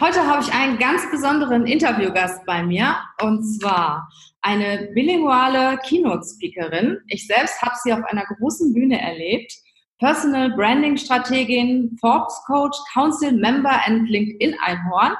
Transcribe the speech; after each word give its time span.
Heute 0.00 0.26
habe 0.26 0.42
ich 0.42 0.50
einen 0.50 0.78
ganz 0.78 1.10
besonderen 1.10 1.66
Interviewgast 1.66 2.46
bei 2.46 2.62
mir 2.62 2.96
und 3.20 3.44
zwar 3.44 4.08
eine 4.40 4.88
bilinguale 4.94 5.76
Keynote-Speakerin. 5.76 7.00
Ich 7.08 7.26
selbst 7.26 7.60
habe 7.60 7.74
sie 7.82 7.92
auf 7.92 8.02
einer 8.04 8.24
großen 8.24 8.72
Bühne 8.72 8.98
erlebt. 8.98 9.52
Personal 9.98 10.52
Branding 10.56 10.96
Strategin, 10.96 11.98
Forbes 12.00 12.34
Coach, 12.46 12.78
Council 12.94 13.32
Member 13.32 13.78
and 13.84 14.08
LinkedIn 14.08 14.56
Einhorn, 14.64 15.12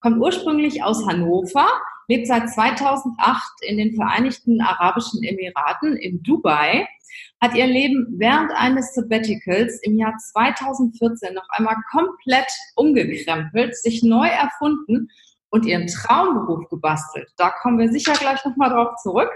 kommt 0.00 0.18
ursprünglich 0.18 0.82
aus 0.82 1.06
Hannover, 1.06 1.68
lebt 2.08 2.26
seit 2.26 2.48
2008 2.48 3.42
in 3.68 3.76
den 3.76 3.94
Vereinigten 3.94 4.62
Arabischen 4.62 5.22
Emiraten 5.22 5.94
in 5.98 6.22
Dubai 6.22 6.88
hat 7.42 7.56
ihr 7.56 7.66
Leben 7.66 8.06
während 8.18 8.52
eines 8.52 8.94
Sabbaticals 8.94 9.80
im 9.82 9.98
Jahr 9.98 10.16
2014 10.16 11.34
noch 11.34 11.48
einmal 11.48 11.74
komplett 11.90 12.46
umgekrempelt, 12.76 13.76
sich 13.76 14.04
neu 14.04 14.28
erfunden 14.28 15.08
und 15.50 15.66
ihren 15.66 15.88
Traumberuf 15.88 16.68
gebastelt. 16.68 17.28
Da 17.36 17.50
kommen 17.50 17.80
wir 17.80 17.90
sicher 17.90 18.12
gleich 18.12 18.44
nochmal 18.44 18.70
drauf 18.70 18.94
zurück. 19.02 19.30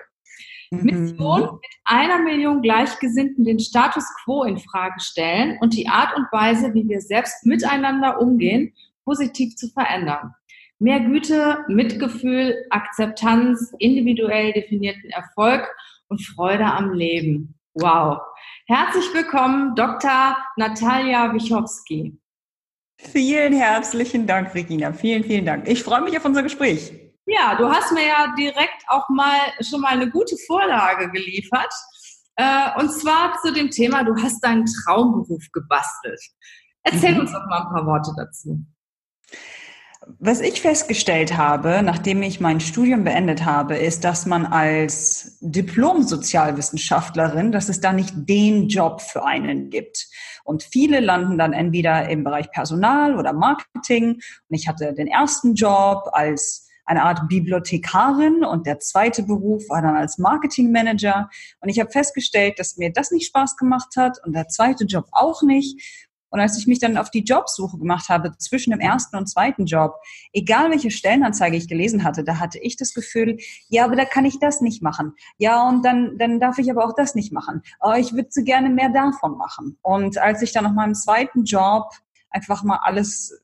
Mhm. 0.71 0.83
Mission 0.85 1.41
mit 1.41 1.75
einer 1.85 2.19
Million 2.21 2.63
Gleichgesinnten 2.63 3.45
den 3.45 3.59
Status 3.59 4.05
quo 4.23 4.45
in 4.45 4.59
Frage 4.59 5.01
stellen 5.01 5.59
und 5.61 5.75
die 5.75 5.89
Art 5.89 6.17
und 6.17 6.27
Weise, 6.31 6.75
wie 6.75 6.89
wir 6.89 7.01
selbst 7.01 7.45
miteinander 7.45 8.21
umgehen, 8.21 8.73
positiv 9.05 9.57
zu 9.57 9.69
verändern. 9.71 10.33
Mehr 10.79 11.01
Güte, 11.01 11.65
Mitgefühl, 11.67 12.55
Akzeptanz, 12.71 13.75
individuell 13.81 14.53
definierten 14.53 15.11
Erfolg 15.11 15.67
und 16.09 16.23
Freude 16.23 16.67
am 16.67 16.93
Leben. 16.93 17.56
Wow. 17.79 18.23
Herzlich 18.69 19.13
willkommen, 19.13 19.75
Dr. 19.75 20.35
Natalia 20.57 21.31
Wichowski. 21.35 22.19
Vielen 22.97 23.53
herzlichen 23.53 24.27
Dank, 24.27 24.55
Regina. 24.55 24.95
Vielen, 24.95 25.23
vielen 25.25 25.45
Dank. 25.45 25.69
Ich 25.69 25.83
freue 25.83 26.01
mich 26.01 26.17
auf 26.17 26.25
unser 26.25 26.43
Gespräch. 26.43 26.91
Ja, 27.27 27.55
du 27.55 27.69
hast 27.69 27.93
mir 27.93 28.07
ja 28.07 28.35
direkt 28.39 28.83
auch 28.89 29.07
mal 29.11 29.39
schon 29.61 29.83
mal 29.83 29.91
eine 29.91 30.09
gute 30.09 30.37
Vorlage 30.47 31.11
geliefert. 31.11 31.71
Äh, 32.37 32.81
und 32.81 32.91
zwar 32.93 33.39
zu 33.43 33.53
dem 33.53 33.71
Thema, 33.71 34.05
du 34.05 34.15
hast 34.23 34.41
deinen 34.41 34.65
Traumberuf 34.65 35.45
gebastelt. 35.53 36.21
Erzähl 36.83 37.13
mhm. 37.13 37.21
uns 37.21 37.33
doch 37.33 37.45
mal 37.45 37.61
ein 37.61 37.75
paar 37.75 37.85
Worte 37.85 38.13
dazu. 38.17 38.59
Was 40.21 40.41
ich 40.41 40.61
festgestellt 40.61 41.37
habe, 41.37 41.83
nachdem 41.83 42.23
ich 42.23 42.39
mein 42.39 42.61
Studium 42.61 43.03
beendet 43.03 43.45
habe, 43.45 43.77
ist, 43.77 44.05
dass 44.05 44.25
man 44.25 44.47
als 44.47 45.37
Diplom-Sozialwissenschaftlerin, 45.41 47.51
dass 47.51 47.69
es 47.69 47.81
da 47.81 47.93
nicht 47.93 48.15
den 48.15 48.69
Job 48.69 49.01
für 49.01 49.25
einen 49.25 49.69
gibt. 49.69 50.07
Und 50.45 50.63
viele 50.63 51.01
landen 51.01 51.39
dann 51.39 51.53
entweder 51.53 52.09
im 52.09 52.23
Bereich 52.23 52.53
Personal 52.53 53.19
oder 53.19 53.33
Marketing. 53.33 54.13
Und 54.13 54.23
ich 54.51 54.69
hatte 54.69 54.95
den 54.95 55.09
ersten 55.09 55.57
Job 55.57 56.09
als 56.13 56.69
eine 56.85 57.03
Art 57.03 57.29
Bibliothekarin 57.29 58.45
und 58.45 58.65
der 58.65 58.79
zweite 58.79 59.25
Beruf 59.25 59.69
war 59.69 59.83
dann 59.83 59.97
als 59.97 60.19
Marketingmanager. 60.19 61.29
Und 61.61 61.69
ich 61.69 61.81
habe 61.81 61.91
festgestellt, 61.91 62.61
dass 62.61 62.77
mir 62.77 62.93
das 62.93 63.11
nicht 63.11 63.27
Spaß 63.27 63.57
gemacht 63.57 63.97
hat 63.97 64.25
und 64.25 64.35
der 64.35 64.47
zweite 64.47 64.85
Job 64.85 65.07
auch 65.11 65.43
nicht. 65.43 66.06
Und 66.37 66.43
als 66.43 66.59
ich 66.59 66.67
mich 66.67 66.81
dann 66.81 66.99
auf 66.99 67.11
die 67.11 67.25
Jobsuche 67.25 67.79
gemacht 67.79 68.11
habe 68.11 68.37
zwischen 68.37 68.71
dem 68.71 68.81
ersten 68.81 69.17
und 69.17 69.27
zweiten 69.27 69.65
Job, 69.65 69.95
egal 70.35 70.71
welche 70.71 70.91
Stellenanzeige 70.91 71.57
ich 71.57 71.67
gelesen 71.67 72.05
hatte, 72.05 72.25
da 72.25 72.39
hatte 72.39 72.59
ich 72.59 72.77
das 72.77 72.93
Gefühl, 72.93 73.39
ja, 73.71 73.87
aber 73.87 73.97
da 73.97 74.05
kann 74.05 74.27
ich 74.27 74.39
das 74.39 74.61
nicht 74.61 74.83
machen. 74.83 75.15
Ja, 75.39 75.67
und 75.67 75.83
dann, 75.83 76.19
dann 76.19 76.39
darf 76.39 76.59
ich 76.59 76.71
aber 76.71 76.85
auch 76.85 76.93
das 76.95 77.15
nicht 77.15 77.33
machen. 77.33 77.63
Aber 77.81 77.95
oh, 77.95 77.99
ich 77.99 78.13
würde 78.13 78.29
so 78.31 78.45
gerne 78.45 78.69
mehr 78.69 78.91
davon 78.91 79.39
machen. 79.39 79.79
Und 79.81 80.19
als 80.19 80.43
ich 80.43 80.53
dann 80.53 80.67
auf 80.67 80.73
meinem 80.73 80.95
zweiten 80.95 81.45
Job 81.45 81.89
einfach 82.29 82.63
mal 82.63 82.81
alles 82.83 83.43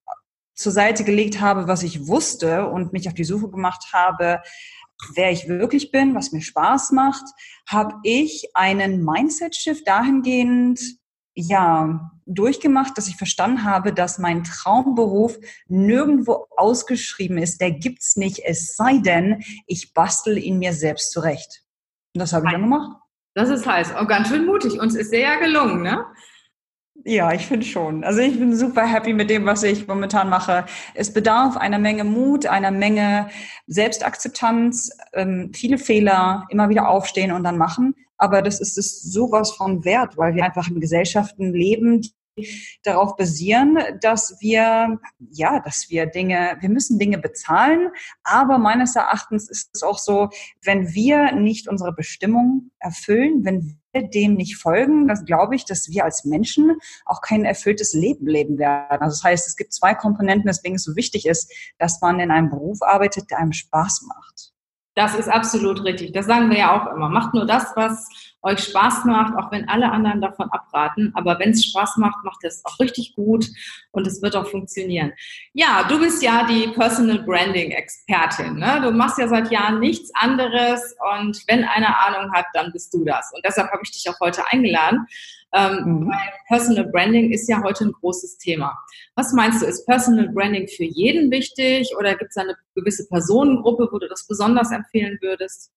zur 0.53 0.73
Seite 0.73 1.03
gelegt 1.03 1.41
habe, 1.41 1.69
was 1.69 1.83
ich 1.83 2.07
wusste 2.07 2.69
und 2.69 2.93
mich 2.93 3.09
auf 3.09 3.15
die 3.15 3.25
Suche 3.25 3.49
gemacht 3.49 3.87
habe, 3.95 4.43
wer 5.15 5.33
ich 5.33 5.49
wirklich 5.49 5.91
bin, 5.93 6.15
was 6.15 6.31
mir 6.33 6.43
Spaß 6.43 6.93
macht, 6.93 7.25
habe 7.67 7.95
ich 8.03 8.51
einen 8.53 9.03
Mindset-Shift 9.03 9.89
dahingehend 9.89 10.79
ja, 11.35 12.11
durchgemacht, 12.27 12.97
dass 12.97 13.09
ich 13.09 13.17
verstanden 13.17 13.65
habe, 13.65 13.93
dass 13.93 14.19
mein 14.19 14.45
Traumberuf 14.45 15.39
nirgendwo 15.69 16.47
ausgeschrieben 16.57 17.39
ist. 17.39 17.61
Der 17.61 17.73
gibt's 17.73 18.17
nicht, 18.17 18.41
es 18.45 18.77
sei 18.77 18.99
denn, 18.99 19.43
ich 19.67 19.93
bastel 19.93 20.39
ihn 20.39 20.59
mir 20.59 20.73
selbst 20.73 21.13
zurecht. 21.13 21.63
Und 22.15 22.21
das 22.21 22.33
habe 22.33 22.47
ich 22.47 22.53
dann 22.53 22.63
gemacht. 22.63 22.99
Das 23.35 23.49
ist 23.49 23.67
heiß. 23.67 23.95
Auch 23.95 24.07
ganz 24.07 24.29
schön 24.29 24.45
mutig. 24.45 24.79
Uns 24.79 24.95
ist 24.95 25.11
sehr 25.11 25.39
gelungen, 25.39 25.83
ne? 25.83 26.05
Ja, 27.05 27.33
ich 27.33 27.47
finde 27.47 27.67
schon. 27.67 28.05
Also 28.05 28.21
ich 28.21 28.39
bin 28.39 28.55
super 28.55 28.87
happy 28.87 29.15
mit 29.15 29.31
dem, 29.31 29.47
was 29.47 29.63
ich 29.63 29.89
momentan 29.89 30.29
mache. 30.29 30.67
Es 30.95 31.13
bedarf 31.13 31.57
einer 31.57 31.79
Menge 31.79 32.05
Mut, 32.05 32.47
einer 32.47 32.71
Menge 32.71 33.29
Selbstakzeptanz, 33.67 34.91
ähm, 35.15 35.51
viele 35.55 35.79
Fehler, 35.79 36.47
immer 36.51 36.69
wieder 36.69 36.89
aufstehen 36.89 37.33
und 37.33 37.45
dann 37.45 37.59
machen. 37.59 37.95
Aber 38.23 38.41
das 38.41 38.61
ist 38.61 38.79
es 38.79 39.03
sowas 39.03 39.51
von 39.51 39.85
wert, 39.85 40.17
weil 40.17 40.37
wir 40.37 40.45
einfach 40.45 40.69
in 40.69 40.79
Gesellschaften 40.79 41.53
leben, 41.53 42.03
darauf 42.85 43.17
basieren, 43.17 43.77
dass 44.01 44.37
wir, 44.39 45.01
ja, 45.19 45.59
dass 45.59 45.91
wir 45.91 46.07
Dinge, 46.07 46.57
wir 46.61 46.69
müssen 46.69 47.01
Dinge 47.01 47.19
bezahlen, 47.19 47.91
aber 48.23 48.59
meines 48.59 48.95
Erachtens 48.95 49.51
ist 49.51 49.71
es 49.75 49.83
auch 49.83 49.99
so, 49.99 50.31
wenn 50.63 50.95
wir 50.95 51.33
nicht 51.33 51.67
unsere 51.67 51.93
Bestimmung 51.93 52.71
erfüllen, 52.79 53.45
wenn 53.45 53.77
wir 53.93 54.09
dem 54.09 54.35
nicht 54.35 54.57
folgen, 54.57 55.09
dann 55.09 55.25
glaube 55.25 55.57
ich, 55.57 55.65
dass 55.65 55.89
wir 55.91 56.05
als 56.05 56.25
Menschen 56.25 56.79
auch 57.05 57.23
kein 57.23 57.45
erfülltes 57.45 57.93
Leben 57.93 58.29
leben 58.29 58.57
werden. 58.57 59.03
Also 59.03 59.17
das 59.17 59.25
heißt, 59.25 59.49
es 59.49 59.57
gibt 59.57 59.73
zwei 59.73 59.95
Komponenten, 59.97 60.49
weswegen 60.49 60.77
es 60.77 60.85
so 60.85 60.95
wichtig 60.95 61.27
ist, 61.27 61.53
dass 61.79 62.01
man 62.01 62.21
in 62.21 62.31
einem 62.31 62.51
Beruf 62.51 62.83
arbeitet, 62.83 63.33
der 63.33 63.39
einem 63.39 63.53
Spaß 63.53 64.07
macht. 64.07 64.52
Das 64.95 65.15
ist 65.15 65.29
absolut 65.29 65.85
richtig. 65.85 66.13
Das 66.13 66.27
sagen 66.27 66.51
wir 66.51 66.59
ja 66.59 66.77
auch 66.77 66.95
immer. 66.95 67.09
Macht 67.09 67.33
nur 67.33 67.47
das, 67.47 67.73
was 67.77 68.09
euch 68.43 68.61
Spaß 68.65 69.05
macht, 69.05 69.35
auch 69.39 69.51
wenn 69.51 69.69
alle 69.69 69.91
anderen 69.91 70.21
davon 70.21 70.51
abraten. 70.51 71.13
Aber 71.15 71.39
wenn 71.39 71.51
es 71.51 71.65
Spaß 71.65 71.97
macht, 71.97 72.25
macht 72.25 72.45
es 72.45 72.63
auch 72.65 72.79
richtig 72.79 73.15
gut 73.15 73.47
und 73.93 74.07
es 74.07 74.21
wird 74.21 74.37
auch 74.37 74.49
funktionieren. 74.49 75.13
Ja, 75.55 75.85
du 75.89 75.99
bist 75.99 76.23
ja 76.23 76.45
die 76.45 76.69
Personal 76.69 77.23
Branding 77.23 77.71
Expertin. 77.71 78.59
Ne? 78.59 78.81
Du 78.83 78.91
machst 78.91 79.19
ja 79.19 79.29
seit 79.29 79.51
Jahren 79.51 79.81
nichts 79.81 80.11
anderes 80.15 80.95
und 81.17 81.43
wenn 81.47 81.65
einer 81.65 81.99
Ahnung 82.07 82.33
hat, 82.33 82.47
dann 82.53 82.73
bist 82.73 82.93
du 82.93 83.05
das. 83.05 83.33
Und 83.33 83.45
deshalb 83.45 83.71
habe 83.71 83.81
ich 83.85 83.93
dich 83.93 84.09
auch 84.11 84.21
heute 84.21 84.43
eingeladen. 84.51 85.07
Ähm, 85.55 85.85
mhm. 85.85 86.09
Weil 86.09 86.33
Personal 86.49 86.85
Branding 86.91 87.31
ist 87.31 87.49
ja 87.49 87.63
heute 87.63 87.85
ein 87.85 87.93
großes 87.93 88.39
Thema. 88.39 88.77
Was 89.15 89.33
meinst 89.33 89.63
du, 89.63 89.67
ist 89.67 89.87
Personal 89.87 90.29
Branding 90.31 90.69
für 90.69 90.85
jeden 90.85 91.31
wichtig 91.31 91.95
oder 91.99 92.17
gibt 92.17 92.31
es 92.31 92.37
eine 92.37 92.57
gewisse 92.75 93.07
Personengruppe, 93.09 93.89
wo 93.91 93.99
du 93.99 94.09
das 94.09 94.27
besonders 94.27 94.73
empfehlen 94.73 95.19
würdest? 95.21 95.71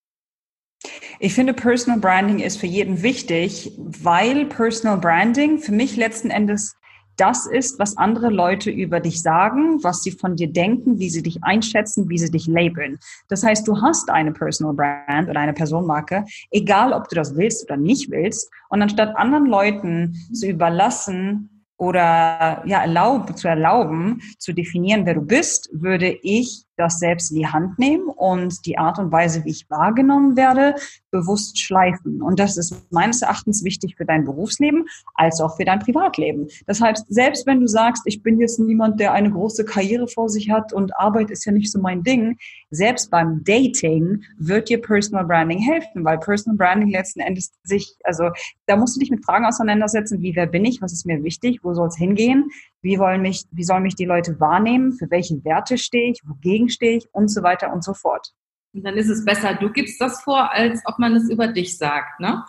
Ich 1.18 1.34
finde, 1.34 1.54
Personal 1.54 2.00
Branding 2.00 2.40
ist 2.40 2.58
für 2.58 2.66
jeden 2.66 3.02
wichtig, 3.02 3.72
weil 3.78 4.46
Personal 4.46 4.98
Branding 4.98 5.58
für 5.58 5.72
mich 5.72 5.96
letzten 5.96 6.30
Endes 6.30 6.76
das 7.16 7.46
ist, 7.46 7.78
was 7.78 7.96
andere 7.96 8.28
Leute 8.30 8.70
über 8.70 9.00
dich 9.00 9.22
sagen, 9.22 9.82
was 9.82 10.02
sie 10.02 10.10
von 10.10 10.36
dir 10.36 10.52
denken, 10.52 10.98
wie 10.98 11.10
sie 11.10 11.22
dich 11.22 11.42
einschätzen, 11.42 12.08
wie 12.08 12.18
sie 12.18 12.30
dich 12.30 12.46
labeln. 12.46 12.98
Das 13.28 13.42
heißt, 13.42 13.66
du 13.66 13.80
hast 13.80 14.10
eine 14.10 14.32
Personal 14.32 14.74
Brand 14.74 15.28
oder 15.28 15.40
eine 15.40 15.54
Personenmarke, 15.54 16.24
egal 16.50 16.92
ob 16.92 17.08
du 17.08 17.16
das 17.16 17.36
willst 17.36 17.64
oder 17.64 17.76
nicht 17.76 18.10
willst. 18.10 18.50
Und 18.68 18.82
anstatt 18.82 19.16
anderen 19.16 19.46
Leuten 19.46 20.14
zu 20.32 20.46
überlassen, 20.46 21.50
oder 21.78 22.62
ja, 22.64 22.80
erlaub, 22.80 23.36
zu 23.36 23.48
erlauben, 23.48 24.22
zu 24.38 24.54
definieren, 24.54 25.04
wer 25.04 25.14
du 25.14 25.20
bist, 25.20 25.68
würde 25.72 26.16
ich 26.22 26.65
das 26.76 26.98
selbst 26.98 27.30
in 27.30 27.38
die 27.38 27.46
Hand 27.46 27.78
nehmen 27.78 28.08
und 28.08 28.66
die 28.66 28.78
Art 28.78 28.98
und 28.98 29.12
Weise, 29.12 29.44
wie 29.44 29.50
ich 29.50 29.68
wahrgenommen 29.70 30.36
werde, 30.36 30.74
bewusst 31.10 31.58
schleifen. 31.58 32.22
Und 32.22 32.38
das 32.38 32.56
ist 32.56 32.92
meines 32.92 33.22
Erachtens 33.22 33.64
wichtig 33.64 33.96
für 33.96 34.04
dein 34.04 34.24
Berufsleben 34.24 34.86
als 35.14 35.40
auch 35.40 35.56
für 35.56 35.64
dein 35.64 35.78
Privatleben. 35.78 36.48
Das 36.66 36.80
heißt, 36.80 37.06
selbst 37.08 37.46
wenn 37.46 37.60
du 37.60 37.66
sagst, 37.66 38.02
ich 38.06 38.22
bin 38.22 38.38
jetzt 38.38 38.58
niemand, 38.58 39.00
der 39.00 39.12
eine 39.12 39.30
große 39.30 39.64
Karriere 39.64 40.08
vor 40.08 40.28
sich 40.28 40.50
hat 40.50 40.72
und 40.72 40.96
Arbeit 40.96 41.30
ist 41.30 41.44
ja 41.44 41.52
nicht 41.52 41.72
so 41.72 41.80
mein 41.80 42.02
Ding, 42.02 42.36
selbst 42.70 43.10
beim 43.10 43.42
Dating 43.44 44.22
wird 44.38 44.68
dir 44.68 44.80
Personal 44.80 45.24
Branding 45.24 45.58
helfen, 45.58 46.04
weil 46.04 46.18
Personal 46.18 46.56
Branding 46.56 46.90
letzten 46.90 47.20
Endes 47.20 47.52
sich, 47.62 47.96
also 48.04 48.30
da 48.66 48.76
musst 48.76 48.96
du 48.96 49.00
dich 49.00 49.10
mit 49.10 49.24
Fragen 49.24 49.46
auseinandersetzen, 49.46 50.20
wie 50.20 50.36
wer 50.36 50.46
bin 50.46 50.64
ich, 50.64 50.82
was 50.82 50.92
ist 50.92 51.06
mir 51.06 51.22
wichtig, 51.22 51.60
wo 51.62 51.72
soll 51.72 51.88
es 51.88 51.96
hingehen, 51.96 52.50
wie 52.86 53.00
wollen 53.00 53.20
mich, 53.20 53.44
wie 53.50 53.64
sollen 53.64 53.82
mich 53.82 53.96
die 53.96 54.04
Leute 54.04 54.38
wahrnehmen, 54.38 54.92
für 54.92 55.10
welche 55.10 55.44
Werte 55.44 55.76
stehe 55.76 56.12
ich, 56.12 56.20
wogegen 56.24 56.68
stehe 56.68 56.98
ich 56.98 57.08
und 57.12 57.28
so 57.28 57.42
weiter 57.42 57.72
und 57.72 57.82
so 57.82 57.94
fort. 57.94 58.32
Und 58.72 58.84
dann 58.84 58.94
ist 58.94 59.08
es 59.08 59.24
besser, 59.24 59.54
du 59.54 59.70
gibst 59.72 60.00
das 60.00 60.22
vor, 60.22 60.52
als 60.52 60.80
ob 60.84 60.98
man 61.00 61.16
es 61.16 61.28
über 61.28 61.48
dich 61.48 61.76
sagt, 61.76 62.20
ne? 62.20 62.44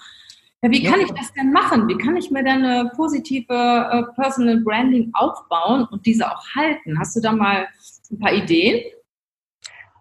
Ja, 0.62 0.72
wie 0.72 0.84
kann 0.84 1.00
ja. 1.00 1.06
ich 1.06 1.14
das 1.14 1.34
denn 1.34 1.52
machen? 1.52 1.88
Wie 1.88 1.98
kann 1.98 2.16
ich 2.18 2.30
mir 2.30 2.44
denn 2.44 2.64
eine 2.64 2.92
positive 2.96 3.54
äh, 3.54 4.04
Personal 4.16 4.60
Branding 4.62 5.12
aufbauen 5.14 5.88
und 5.92 6.06
diese 6.06 6.30
auch 6.32 6.44
halten? 6.56 7.00
Hast 7.00 7.16
du 7.16 7.22
da 7.22 7.32
mal 7.32 7.68
ein 8.12 8.20
paar 8.20 8.34
Ideen? 8.34 8.84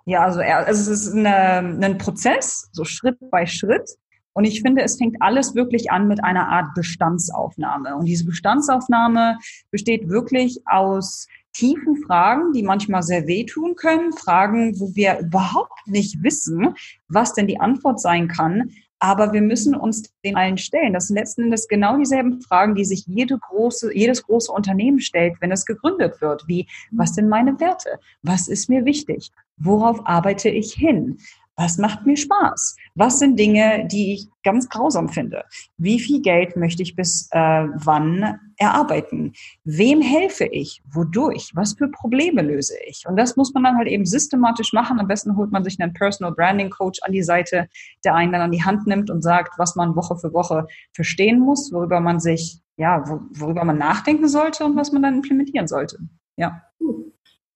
Ja, 0.06 0.24
also, 0.24 0.40
also 0.40 0.92
es 0.92 1.06
ist 1.06 1.14
eine, 1.14 1.58
ein 1.84 1.98
Prozess, 1.98 2.68
so 2.72 2.84
Schritt 2.84 3.18
bei 3.30 3.46
Schritt. 3.46 3.90
Und 4.36 4.44
ich 4.44 4.60
finde, 4.60 4.82
es 4.82 4.98
fängt 4.98 5.16
alles 5.20 5.54
wirklich 5.54 5.90
an 5.90 6.08
mit 6.08 6.22
einer 6.22 6.46
Art 6.48 6.74
Bestandsaufnahme. 6.74 7.96
Und 7.96 8.04
diese 8.04 8.26
Bestandsaufnahme 8.26 9.38
besteht 9.70 10.10
wirklich 10.10 10.60
aus 10.66 11.26
tiefen 11.54 11.96
Fragen, 12.06 12.52
die 12.52 12.62
manchmal 12.62 13.02
sehr 13.02 13.26
wehtun 13.26 13.76
können, 13.76 14.12
Fragen, 14.12 14.78
wo 14.78 14.94
wir 14.94 15.20
überhaupt 15.20 15.86
nicht 15.86 16.22
wissen, 16.22 16.74
was 17.08 17.32
denn 17.32 17.46
die 17.46 17.60
Antwort 17.60 17.98
sein 17.98 18.28
kann. 18.28 18.72
Aber 18.98 19.32
wir 19.32 19.40
müssen 19.40 19.74
uns 19.74 20.02
den 20.22 20.36
allen 20.36 20.58
stellen. 20.58 20.92
Das 20.92 21.06
sind 21.06 21.16
letzten 21.16 21.44
Endes 21.44 21.66
genau 21.66 21.96
dieselben 21.96 22.42
Fragen, 22.42 22.74
die 22.74 22.84
sich 22.84 23.06
jede 23.06 23.38
große, 23.38 23.96
jedes 23.96 24.22
große 24.22 24.52
Unternehmen 24.52 25.00
stellt, 25.00 25.36
wenn 25.40 25.50
es 25.50 25.64
gegründet 25.64 26.20
wird. 26.20 26.46
Wie, 26.46 26.66
was 26.90 27.14
sind 27.14 27.30
meine 27.30 27.58
Werte? 27.58 28.00
Was 28.20 28.48
ist 28.48 28.68
mir 28.68 28.84
wichtig? 28.84 29.30
Worauf 29.56 30.06
arbeite 30.06 30.50
ich 30.50 30.74
hin? 30.74 31.16
Was 31.58 31.78
macht 31.78 32.04
mir 32.04 32.18
Spaß? 32.18 32.76
Was 32.96 33.18
sind 33.18 33.38
Dinge, 33.38 33.88
die 33.90 34.12
ich 34.12 34.28
ganz 34.44 34.68
grausam 34.68 35.08
finde? 35.08 35.44
Wie 35.78 35.98
viel 35.98 36.20
Geld 36.20 36.54
möchte 36.54 36.82
ich 36.82 36.94
bis 36.94 37.30
äh, 37.32 37.38
wann 37.38 38.38
erarbeiten? 38.58 39.32
Wem 39.64 40.02
helfe 40.02 40.44
ich? 40.44 40.82
Wodurch? 40.92 41.52
Was 41.54 41.72
für 41.72 41.88
Probleme 41.88 42.42
löse 42.42 42.74
ich? 42.86 43.04
Und 43.08 43.16
das 43.16 43.36
muss 43.36 43.54
man 43.54 43.64
dann 43.64 43.78
halt 43.78 43.88
eben 43.88 44.04
systematisch 44.04 44.74
machen. 44.74 45.00
Am 45.00 45.08
besten 45.08 45.34
holt 45.36 45.50
man 45.50 45.64
sich 45.64 45.80
einen 45.80 45.94
Personal 45.94 46.34
Branding 46.34 46.68
Coach 46.68 47.00
an 47.02 47.12
die 47.12 47.22
Seite, 47.22 47.68
der 48.04 48.14
einen 48.14 48.32
dann 48.32 48.42
an 48.42 48.52
die 48.52 48.64
Hand 48.64 48.86
nimmt 48.86 49.10
und 49.10 49.22
sagt, 49.22 49.58
was 49.58 49.76
man 49.76 49.96
Woche 49.96 50.16
für 50.16 50.34
Woche 50.34 50.66
verstehen 50.92 51.40
muss, 51.40 51.72
worüber 51.72 52.00
man 52.00 52.20
sich, 52.20 52.60
ja, 52.76 53.02
worüber 53.08 53.64
man 53.64 53.78
nachdenken 53.78 54.28
sollte 54.28 54.62
und 54.66 54.76
was 54.76 54.92
man 54.92 55.02
dann 55.02 55.14
implementieren 55.14 55.68
sollte. 55.68 55.98
Ja. 56.36 56.62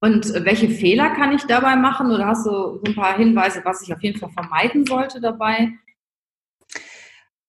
Und 0.01 0.33
welche 0.45 0.71
Fehler 0.71 1.11
kann 1.11 1.33
ich 1.33 1.45
dabei 1.45 1.77
machen? 1.77 2.11
Oder 2.11 2.27
hast 2.27 2.47
du 2.47 2.51
so 2.51 2.83
ein 2.87 2.95
paar 2.95 3.17
Hinweise, 3.17 3.61
was 3.65 3.83
ich 3.83 3.93
auf 3.93 4.03
jeden 4.03 4.19
Fall 4.19 4.31
vermeiden 4.31 4.87
sollte 4.87 5.21
dabei? 5.21 5.73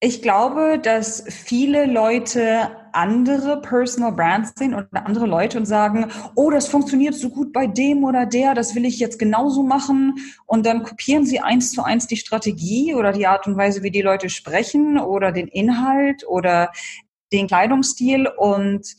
Ich 0.03 0.21
glaube, 0.23 0.79
dass 0.81 1.23
viele 1.29 1.85
Leute 1.85 2.71
andere 2.91 3.61
Personal 3.61 4.11
Brands 4.11 4.53
sehen 4.57 4.73
oder 4.73 5.05
andere 5.05 5.27
Leute 5.27 5.59
und 5.59 5.65
sagen, 5.65 6.11
oh, 6.35 6.49
das 6.49 6.67
funktioniert 6.67 7.13
so 7.13 7.29
gut 7.29 7.53
bei 7.53 7.67
dem 7.67 8.03
oder 8.03 8.25
der, 8.25 8.55
das 8.55 8.73
will 8.73 8.85
ich 8.85 8.99
jetzt 8.99 9.19
genauso 9.19 9.61
machen. 9.61 10.15
Und 10.47 10.65
dann 10.65 10.81
kopieren 10.81 11.25
sie 11.25 11.39
eins 11.39 11.71
zu 11.71 11.83
eins 11.83 12.07
die 12.07 12.17
Strategie 12.17 12.95
oder 12.95 13.11
die 13.11 13.27
Art 13.27 13.45
und 13.45 13.57
Weise, 13.57 13.83
wie 13.83 13.91
die 13.91 14.01
Leute 14.01 14.29
sprechen 14.29 14.99
oder 14.99 15.31
den 15.31 15.47
Inhalt 15.47 16.27
oder 16.27 16.71
den 17.31 17.47
Kleidungsstil 17.47 18.27
und 18.27 18.95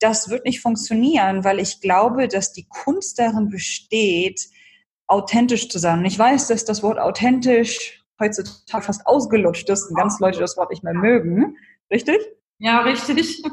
das 0.00 0.28
wird 0.28 0.44
nicht 0.44 0.60
funktionieren, 0.60 1.44
weil 1.44 1.58
ich 1.58 1.80
glaube, 1.80 2.28
dass 2.28 2.52
die 2.52 2.66
Kunst 2.68 3.18
darin 3.18 3.48
besteht, 3.48 4.40
authentisch 5.06 5.68
zu 5.68 5.78
sein. 5.78 6.00
Und 6.00 6.04
ich 6.04 6.18
weiß, 6.18 6.48
dass 6.48 6.64
das 6.64 6.82
Wort 6.82 6.98
authentisch 6.98 8.04
heutzutage 8.20 8.84
fast 8.84 9.06
ausgelutscht 9.06 9.68
ist 9.68 9.90
und 9.90 9.96
ganz 9.96 10.20
Leute 10.20 10.40
das 10.40 10.56
Wort 10.56 10.70
nicht 10.70 10.84
mehr 10.84 10.94
mögen. 10.94 11.56
Richtig? 11.90 12.18
Ja, 12.58 12.80
richtig. 12.80 13.42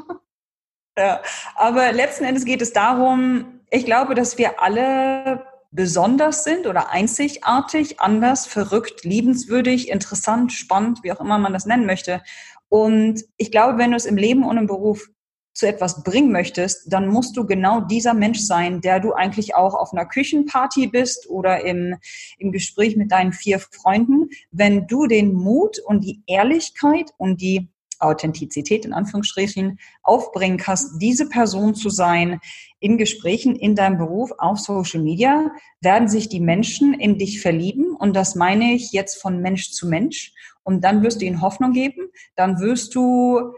Ja, 0.98 1.22
aber 1.54 1.90
letzten 1.92 2.24
Endes 2.24 2.44
geht 2.44 2.60
es 2.60 2.74
darum, 2.74 3.60
ich 3.70 3.86
glaube, 3.86 4.14
dass 4.14 4.36
wir 4.36 4.60
alle 4.60 5.42
besonders 5.70 6.44
sind 6.44 6.66
oder 6.66 6.90
einzigartig, 6.90 7.98
anders, 7.98 8.46
verrückt, 8.46 9.02
liebenswürdig, 9.02 9.88
interessant, 9.88 10.52
spannend, 10.52 11.02
wie 11.02 11.10
auch 11.10 11.20
immer 11.20 11.38
man 11.38 11.54
das 11.54 11.64
nennen 11.64 11.86
möchte. 11.86 12.22
Und 12.68 13.24
ich 13.38 13.50
glaube, 13.50 13.78
wenn 13.78 13.92
du 13.92 13.96
es 13.96 14.04
im 14.04 14.18
Leben 14.18 14.44
und 14.44 14.58
im 14.58 14.66
Beruf 14.66 15.08
zu 15.54 15.66
etwas 15.66 16.02
bringen 16.02 16.32
möchtest, 16.32 16.92
dann 16.92 17.08
musst 17.08 17.36
du 17.36 17.46
genau 17.46 17.80
dieser 17.80 18.14
Mensch 18.14 18.40
sein, 18.40 18.80
der 18.80 19.00
du 19.00 19.12
eigentlich 19.12 19.54
auch 19.54 19.74
auf 19.74 19.92
einer 19.92 20.06
Küchenparty 20.06 20.88
bist 20.88 21.28
oder 21.28 21.64
im, 21.64 21.96
im 22.38 22.52
Gespräch 22.52 22.96
mit 22.96 23.12
deinen 23.12 23.32
vier 23.32 23.58
Freunden. 23.58 24.30
Wenn 24.50 24.86
du 24.86 25.06
den 25.06 25.34
Mut 25.34 25.78
und 25.78 26.04
die 26.04 26.22
Ehrlichkeit 26.26 27.10
und 27.18 27.40
die 27.40 27.68
Authentizität 28.02 28.84
in 28.84 28.92
Anführungsstrichen 28.92 29.78
aufbringen 30.02 30.58
kannst, 30.58 31.00
diese 31.00 31.28
Person 31.28 31.74
zu 31.74 31.88
sein 31.88 32.40
in 32.80 32.98
Gesprächen, 32.98 33.54
in 33.54 33.76
deinem 33.76 33.98
Beruf, 33.98 34.32
auf 34.38 34.58
Social 34.58 35.00
Media, 35.00 35.52
werden 35.80 36.08
sich 36.08 36.28
die 36.28 36.40
Menschen 36.40 36.94
in 36.94 37.16
dich 37.16 37.40
verlieben. 37.40 37.94
Und 37.96 38.14
das 38.14 38.34
meine 38.34 38.72
ich 38.72 38.92
jetzt 38.92 39.22
von 39.22 39.40
Mensch 39.40 39.70
zu 39.70 39.86
Mensch. 39.86 40.32
Und 40.64 40.82
dann 40.82 41.02
wirst 41.02 41.20
du 41.20 41.26
ihnen 41.26 41.40
Hoffnung 41.40 41.72
geben. 41.72 42.10
Dann 42.34 42.58
wirst 42.58 42.94
du 42.94 43.52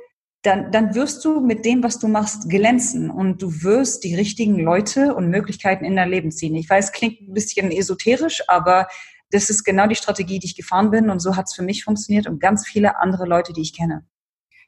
dann, 0.45 0.71
dann 0.71 0.95
wirst 0.95 1.25
du 1.25 1.41
mit 1.41 1.65
dem, 1.65 1.83
was 1.83 1.99
du 1.99 2.07
machst, 2.07 2.51
glänzen 2.51 3.11
und 3.11 3.41
du 3.41 3.63
wirst 3.63 4.05
die 4.05 4.15
richtigen 4.15 4.59
Leute 4.59 5.15
und 5.15 5.31
Möglichkeiten 5.31 5.87
in 5.87 5.97
dein 5.97 6.11
Leben 6.11 6.31
ziehen. 6.31 6.55
Ich 6.55 6.69
weiß, 6.69 6.93
klingt 6.93 7.23
ein 7.23 7.33
bisschen 7.33 7.71
esoterisch, 7.71 8.43
aber 8.47 8.87
das 9.31 9.49
ist 9.49 9.65
genau 9.65 9.87
die 9.87 9.95
Strategie, 9.95 10.39
die 10.39 10.47
ich 10.47 10.55
gefahren 10.55 10.91
bin 10.91 11.09
und 11.09 11.21
so 11.21 11.35
hat 11.35 11.47
es 11.47 11.55
für 11.55 11.63
mich 11.63 11.83
funktioniert 11.83 12.27
und 12.27 12.41
ganz 12.41 12.69
viele 12.69 12.99
andere 12.99 13.25
Leute, 13.25 13.55
die 13.55 13.63
ich 13.63 13.75
kenne. 13.75 14.05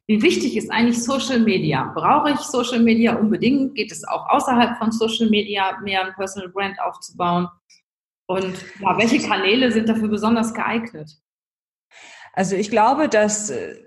Wie 0.06 0.22
wichtig 0.22 0.56
ist 0.56 0.70
eigentlich 0.70 1.02
Social 1.02 1.40
Media? 1.40 1.92
Brauche 1.94 2.30
ich 2.30 2.38
Social 2.38 2.80
Media 2.80 3.14
unbedingt? 3.16 3.74
Geht 3.74 3.92
es 3.92 4.04
auch 4.04 4.30
außerhalb 4.30 4.78
von 4.78 4.92
Social 4.92 5.28
Media, 5.28 5.78
mehr 5.82 6.06
ein 6.06 6.14
Personal 6.14 6.48
Brand 6.48 6.80
aufzubauen? 6.80 7.48
Und 8.26 8.54
ja, 8.80 8.96
welche 8.96 9.20
Kanäle 9.20 9.70
sind 9.72 9.88
dafür 9.88 10.08
besonders 10.08 10.54
geeignet? 10.54 11.10
Also 12.32 12.56
ich 12.56 12.70
glaube, 12.70 13.08
dass 13.08 13.50
äh, 13.50 13.85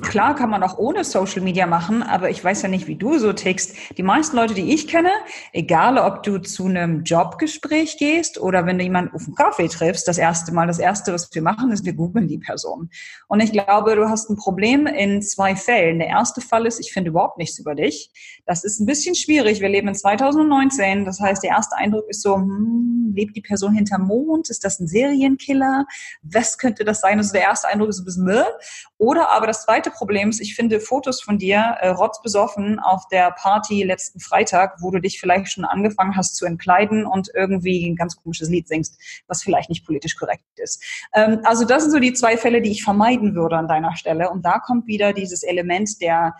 Klar 0.00 0.34
kann 0.34 0.48
man 0.48 0.62
auch 0.62 0.78
ohne 0.78 1.04
Social 1.04 1.42
Media 1.42 1.66
machen, 1.66 2.02
aber 2.02 2.30
ich 2.30 2.42
weiß 2.42 2.62
ja 2.62 2.68
nicht, 2.68 2.86
wie 2.86 2.96
du 2.96 3.18
so 3.18 3.32
tickst. 3.32 3.74
Die 3.98 4.02
meisten 4.02 4.36
Leute, 4.36 4.54
die 4.54 4.72
ich 4.72 4.88
kenne, 4.88 5.10
egal 5.52 5.98
ob 5.98 6.22
du 6.22 6.38
zu 6.38 6.66
einem 6.66 7.04
Jobgespräch 7.04 7.98
gehst 7.98 8.40
oder 8.40 8.64
wenn 8.64 8.78
du 8.78 8.84
jemanden 8.84 9.14
auf 9.14 9.26
einen 9.26 9.34
Kaffee 9.34 9.68
triffst, 9.68 10.08
das 10.08 10.16
erste 10.16 10.52
Mal, 10.52 10.66
das 10.66 10.78
erste, 10.78 11.12
was 11.12 11.28
wir 11.32 11.42
machen, 11.42 11.70
ist, 11.70 11.84
wir 11.84 11.92
googeln 11.92 12.28
die 12.28 12.38
Person. 12.38 12.90
Und 13.28 13.40
ich 13.40 13.52
glaube, 13.52 13.94
du 13.94 14.08
hast 14.08 14.30
ein 14.30 14.36
Problem 14.36 14.86
in 14.86 15.20
zwei 15.20 15.54
Fällen. 15.54 15.98
Der 15.98 16.08
erste 16.08 16.40
Fall 16.40 16.66
ist, 16.66 16.80
ich 16.80 16.92
finde 16.92 17.10
überhaupt 17.10 17.36
nichts 17.36 17.58
über 17.58 17.74
dich. 17.74 18.10
Das 18.46 18.64
ist 18.64 18.80
ein 18.80 18.86
bisschen 18.86 19.14
schwierig. 19.14 19.60
Wir 19.60 19.68
leben 19.68 19.88
in 19.88 19.94
2019. 19.94 21.04
Das 21.04 21.20
heißt, 21.20 21.42
der 21.42 21.50
erste 21.50 21.76
Eindruck 21.76 22.08
ist 22.08 22.22
so, 22.22 22.36
hm, 22.36 23.12
lebt 23.14 23.36
die 23.36 23.42
Person 23.42 23.74
hinterm 23.74 24.06
Mond? 24.06 24.50
Ist 24.50 24.64
das 24.64 24.80
ein 24.80 24.88
Serienkiller? 24.88 25.86
Was 26.22 26.58
könnte 26.58 26.84
das 26.84 27.00
sein? 27.00 27.18
Also 27.18 27.32
der 27.32 27.42
erste 27.42 27.68
Eindruck 27.68 27.90
ist 27.90 28.00
ein 28.00 28.04
bisschen, 28.04 28.24
Müll. 28.24 28.44
Oder 29.02 29.30
aber 29.30 29.48
das 29.48 29.64
zweite 29.64 29.90
Problem 29.90 30.28
ist, 30.28 30.40
ich 30.40 30.54
finde 30.54 30.78
Fotos 30.78 31.20
von 31.20 31.36
dir 31.36 31.58
äh, 31.80 31.88
rotzbesoffen 31.88 32.78
auf 32.78 33.08
der 33.08 33.32
Party 33.32 33.82
letzten 33.82 34.20
Freitag, 34.20 34.76
wo 34.80 34.92
du 34.92 35.00
dich 35.00 35.18
vielleicht 35.18 35.50
schon 35.50 35.64
angefangen 35.64 36.16
hast 36.16 36.36
zu 36.36 36.46
entkleiden 36.46 37.04
und 37.04 37.28
irgendwie 37.34 37.84
ein 37.84 37.96
ganz 37.96 38.14
komisches 38.14 38.48
Lied 38.48 38.68
singst, 38.68 39.00
was 39.26 39.42
vielleicht 39.42 39.70
nicht 39.70 39.84
politisch 39.84 40.14
korrekt 40.14 40.44
ist. 40.54 40.84
Ähm, 41.14 41.40
also 41.42 41.64
das 41.64 41.82
sind 41.82 41.90
so 41.90 41.98
die 41.98 42.12
zwei 42.12 42.36
Fälle, 42.36 42.62
die 42.62 42.70
ich 42.70 42.84
vermeiden 42.84 43.34
würde 43.34 43.56
an 43.56 43.66
deiner 43.66 43.96
Stelle. 43.96 44.30
Und 44.30 44.46
da 44.46 44.60
kommt 44.60 44.86
wieder 44.86 45.12
dieses 45.12 45.42
Element 45.42 46.00
der 46.00 46.36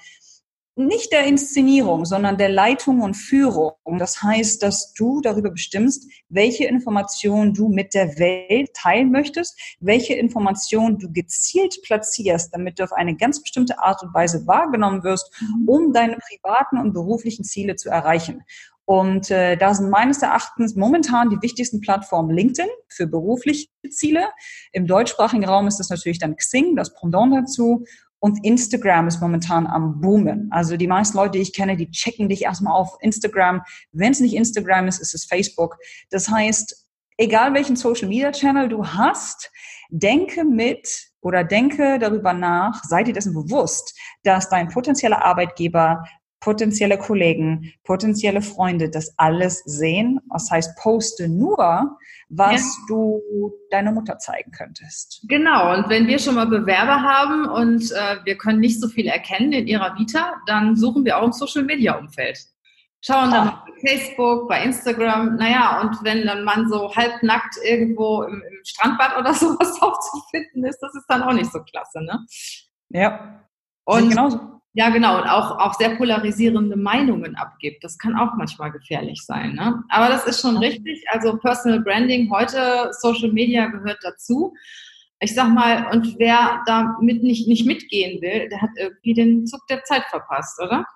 nicht 0.75 1.13
der 1.13 1.27
Inszenierung, 1.27 2.07
sondern 2.07 2.39
der 2.39 2.49
Leitung 2.49 3.03
und 3.03 3.15
Führung. 3.15 3.75
Das 3.99 4.23
heißt, 4.23 4.63
dass 4.63 4.95
du 4.95 5.21
darüber 5.21 5.51
bestimmst, 5.51 6.11
welche 6.29 6.65
Informationen 6.65 7.53
du 7.53 7.69
mit 7.69 7.93
der 7.93 8.19
Welt 8.19 8.71
teilen 8.75 9.11
möchtest, 9.11 9.59
welche 9.81 10.15
Informationen 10.15 10.99
du 10.99 11.13
gezielt 11.13 11.79
platzierst, 11.83 12.55
damit 12.55 12.79
du 12.79 12.85
auf 12.85 12.93
eine 12.93 13.17
ganz 13.17 13.43
bestimmte 13.43 13.79
Art 13.81 14.03
und 14.03 14.15
Weise 14.15 14.47
wahrgenommen 14.47 15.05
wirst, 15.05 15.31
mhm. 15.41 15.69
um 15.69 15.93
deine 15.93 16.17
privaten 16.17 16.79
und 16.79 16.95
beruflichen 16.95 17.45
Ziele 17.45 17.77
zu 17.77 17.91
erreichen. 17.91 18.43
Und 18.85 19.31
äh, 19.31 19.57
da 19.57 19.75
sind 19.75 19.91
meines 19.91 20.23
Erachtens 20.23 20.75
momentan 20.75 21.31
die 21.31 21.41
wichtigsten 21.41 21.81
Plattformen 21.81 22.31
LinkedIn 22.31 22.69
für 22.89 23.07
berufliche 23.07 23.69
Ziele. 23.91 24.29
Im 24.73 24.87
deutschsprachigen 24.87 25.45
Raum 25.45 25.69
ist 25.69 25.79
das 25.79 25.89
natürlich 25.89 26.19
dann 26.19 26.37
Xing, 26.37 26.75
das 26.77 26.95
Pendant 26.95 27.33
dazu. 27.35 27.85
Und 28.25 28.45
Instagram 28.45 29.09
ist 29.09 29.21
momentan 29.21 29.67
am 29.67 30.01
Boomen. 30.01 30.47
Also 30.53 30.77
die 30.77 30.87
meisten 30.87 31.17
Leute, 31.17 31.33
die 31.33 31.43
ich 31.43 31.53
kenne, 31.53 31.77
die 31.77 31.91
checken 31.91 32.29
dich 32.29 32.43
erstmal 32.43 32.73
auf 32.73 32.97
Instagram. 33.01 33.63
Wenn 33.91 34.13
es 34.13 34.21
nicht 34.21 34.37
Instagram 34.37 34.87
ist, 34.87 35.01
ist 35.01 35.13
es 35.13 35.25
Facebook. 35.25 35.77
Das 36.11 36.29
heißt, 36.29 36.87
egal 37.17 37.53
welchen 37.53 37.75
Social 37.75 38.07
Media 38.07 38.31
Channel 38.31 38.69
du 38.69 38.87
hast, 38.87 39.51
denke 39.91 40.45
mit 40.45 41.11
oder 41.21 41.43
denke 41.43 41.99
darüber 41.99 42.33
nach, 42.33 42.85
sei 42.85 43.03
dir 43.03 43.13
dessen 43.13 43.35
bewusst, 43.35 43.99
dass 44.23 44.49
dein 44.49 44.69
potenzieller 44.69 45.25
Arbeitgeber 45.25 46.05
potenzielle 46.43 46.99
Kollegen, 46.99 47.73
potenzielle 47.85 48.43
Freunde 48.43 48.91
das 48.91 49.15
alles 49.17 49.63
sehen. 49.65 50.21
Das 50.31 50.51
heißt, 50.51 50.77
poste 50.77 51.29
nur, 51.29 51.97
was 52.29 52.61
ja. 52.61 52.85
du 52.89 53.53
deiner 53.71 53.93
Mutter 53.93 54.19
zeigen 54.19 54.51
könntest. 54.51 55.25
Genau, 55.29 55.75
und 55.75 55.89
wenn 55.89 56.07
wir 56.07 56.19
schon 56.19 56.35
mal 56.35 56.47
Bewerber 56.47 57.01
haben 57.03 57.49
und 57.49 57.93
äh, 57.93 58.17
wir 58.25 58.37
können 58.37 58.61
nicht 58.61 58.81
so 58.81 58.89
viel 58.89 59.07
erkennen 59.07 59.53
in 59.53 59.67
ihrer 59.67 59.97
Vita, 59.97 60.35
dann 60.47 60.77
suchen 60.77 61.05
wir 61.05 61.19
auch 61.19 61.25
im 61.25 61.33
Social-Media-Umfeld. 61.33 62.39
schauen 63.01 63.31
dann 63.31 63.49
ah. 63.49 63.65
bei 63.67 63.89
Facebook, 63.89 64.49
bei 64.49 64.65
Instagram, 64.65 65.37
naja, 65.37 65.81
und 65.81 66.03
wenn 66.03 66.27
dann 66.27 66.43
man 66.43 66.69
so 66.69 66.95
halbnackt 66.95 67.57
irgendwo 67.65 68.23
im, 68.23 68.35
im 68.35 68.65
Strandbad 68.65 69.17
oder 69.17 69.33
sowas 69.35 69.81
aufzufinden 69.81 70.65
ist, 70.65 70.81
das 70.81 70.95
ist 70.97 71.07
dann 71.07 71.23
auch 71.23 71.33
nicht 71.33 71.53
so 71.53 71.61
klasse, 71.63 72.03
ne? 72.03 72.19
Ja. 72.89 73.47
Und 73.85 74.11
genauso. 74.11 74.62
Ja, 74.75 74.89
genau. 74.89 75.19
Und 75.19 75.29
auch, 75.29 75.59
auch 75.59 75.75
sehr 75.75 75.97
polarisierende 75.97 76.77
Meinungen 76.77 77.37
abgibt. 77.37 77.85
Das 77.85 77.99
kann 77.99 78.17
auch 78.17 78.35
manchmal 78.37 78.73
gefährlich 78.73 79.23
sein. 79.25 79.55
Ne? 79.55 79.83
Aber 79.91 80.09
das 80.09 80.27
ist 80.27 80.41
schon 80.41 80.57
richtig. 80.57 81.05
Also 81.11 81.37
Personal 81.37 81.81
Branding 81.81 82.31
heute, 82.31 82.91
Social 83.01 83.31
Media 83.33 83.67
gehört 83.67 83.99
dazu. 84.03 84.55
Ich 85.21 85.35
sag 85.35 85.51
mal, 85.51 85.89
und 85.93 86.19
wer 86.19 86.63
damit 86.67 87.23
nicht, 87.23 87.47
nicht 87.47 87.67
mitgehen 87.67 88.21
will, 88.23 88.49
der 88.49 88.63
hat 88.63 88.71
irgendwie 88.77 89.15
den 89.15 89.47
Zug 89.47 89.61
der 89.69 89.85
Zeit 89.85 90.05
verpasst, 90.11 90.59
oder? 90.61 90.87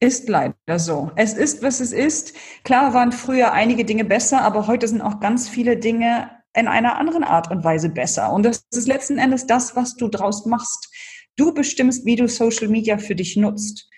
Ist 0.00 0.28
leider 0.28 0.78
so. 0.78 1.10
Es 1.16 1.34
ist, 1.34 1.62
was 1.62 1.80
es 1.80 1.92
ist. 1.92 2.36
Klar 2.62 2.94
waren 2.94 3.12
früher 3.12 3.52
einige 3.52 3.84
Dinge 3.84 4.04
besser, 4.04 4.42
aber 4.42 4.66
heute 4.66 4.86
sind 4.88 5.02
auch 5.02 5.20
ganz 5.20 5.48
viele 5.48 5.76
Dinge 5.76 6.30
in 6.56 6.68
einer 6.68 6.96
anderen 6.96 7.24
Art 7.24 7.50
und 7.50 7.64
Weise 7.64 7.88
besser. 7.88 8.32
Und 8.32 8.44
das 8.44 8.64
ist 8.72 8.86
letzten 8.86 9.18
Endes 9.18 9.46
das, 9.46 9.74
was 9.76 9.96
du 9.96 10.08
draus 10.08 10.46
machst. 10.46 10.88
Du 11.36 11.52
bestimmst, 11.52 12.04
wie 12.04 12.16
du 12.16 12.28
Social 12.28 12.68
Media 12.68 12.98
für 12.98 13.14
dich 13.14 13.36
nutzt. 13.36 13.88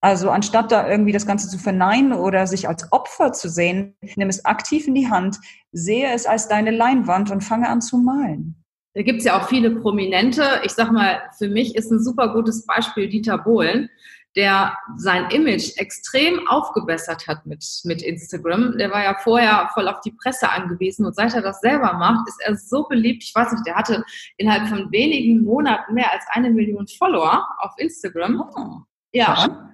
Also 0.00 0.30
anstatt 0.30 0.70
da 0.70 0.88
irgendwie 0.88 1.12
das 1.12 1.26
Ganze 1.26 1.48
zu 1.48 1.58
verneinen 1.58 2.12
oder 2.12 2.46
sich 2.46 2.68
als 2.68 2.92
Opfer 2.92 3.32
zu 3.32 3.48
sehen, 3.48 3.96
nimm 4.14 4.28
es 4.28 4.44
aktiv 4.44 4.86
in 4.86 4.94
die 4.94 5.08
Hand, 5.08 5.38
sehe 5.72 6.12
es 6.12 6.26
als 6.26 6.48
deine 6.48 6.70
Leinwand 6.70 7.30
und 7.30 7.42
fange 7.42 7.68
an 7.68 7.80
zu 7.80 7.98
malen. 7.98 8.62
Da 8.94 9.02
gibt 9.02 9.18
es 9.18 9.24
ja 9.24 9.38
auch 9.38 9.48
viele 9.48 9.70
Prominente. 9.70 10.60
Ich 10.64 10.72
sag 10.72 10.92
mal, 10.92 11.20
für 11.36 11.48
mich 11.48 11.74
ist 11.74 11.90
ein 11.90 12.02
super 12.02 12.32
gutes 12.32 12.64
Beispiel 12.64 13.08
Dieter 13.08 13.36
Bohlen 13.36 13.90
der 14.36 14.76
sein 14.96 15.30
Image 15.30 15.76
extrem 15.78 16.46
aufgebessert 16.46 17.26
hat 17.26 17.46
mit, 17.46 17.64
mit 17.84 18.02
Instagram. 18.02 18.76
Der 18.76 18.90
war 18.90 19.02
ja 19.02 19.16
vorher 19.22 19.70
voll 19.72 19.88
auf 19.88 20.00
die 20.02 20.12
Presse 20.12 20.50
angewiesen 20.50 21.06
und 21.06 21.16
seit 21.16 21.34
er 21.34 21.40
das 21.40 21.60
selber 21.60 21.94
macht, 21.94 22.28
ist 22.28 22.40
er 22.44 22.54
so 22.54 22.86
beliebt. 22.86 23.24
Ich 23.24 23.34
weiß 23.34 23.52
nicht, 23.52 23.66
der 23.66 23.76
hatte 23.76 24.04
innerhalb 24.36 24.68
von 24.68 24.92
wenigen 24.92 25.42
Monaten 25.42 25.94
mehr 25.94 26.12
als 26.12 26.24
eine 26.30 26.50
Million 26.50 26.86
Follower 26.86 27.48
auf 27.58 27.72
Instagram. 27.78 28.44
Oh. 28.54 28.80
Ja. 29.12 29.72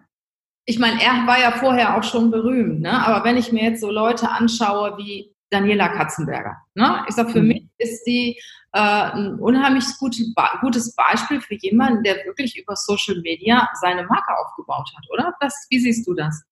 Ich 0.64 0.78
meine, 0.78 1.02
er 1.02 1.26
war 1.26 1.40
ja 1.40 1.50
vorher 1.50 1.96
auch 1.96 2.04
schon 2.04 2.30
berühmt, 2.30 2.80
ne? 2.82 3.04
aber 3.04 3.24
wenn 3.24 3.36
ich 3.36 3.50
mir 3.50 3.64
jetzt 3.64 3.80
so 3.80 3.90
Leute 3.90 4.30
anschaue 4.30 4.96
wie 4.96 5.34
Daniela 5.50 5.88
Katzenberger, 5.88 6.56
ne? 6.74 7.04
ich 7.08 7.16
sag, 7.16 7.32
für 7.32 7.42
mhm. 7.42 7.48
mich 7.48 7.68
ist 7.78 8.04
die 8.04 8.40
äh, 8.72 8.78
ein 8.78 9.34
unheimlich 9.38 9.84
gutes, 9.98 10.94
Beispiel 10.94 11.40
für 11.40 11.54
jemanden, 11.54 12.02
der 12.02 12.16
wirklich 12.24 12.58
über 12.58 12.74
Social 12.76 13.20
Media 13.22 13.68
seine 13.80 14.04
Marke 14.04 14.32
aufgebaut 14.38 14.90
hat, 14.96 15.04
oder? 15.12 15.34
Was, 15.40 15.66
wie 15.70 15.78
siehst 15.78 16.06
du 16.06 16.14
das? 16.14 16.42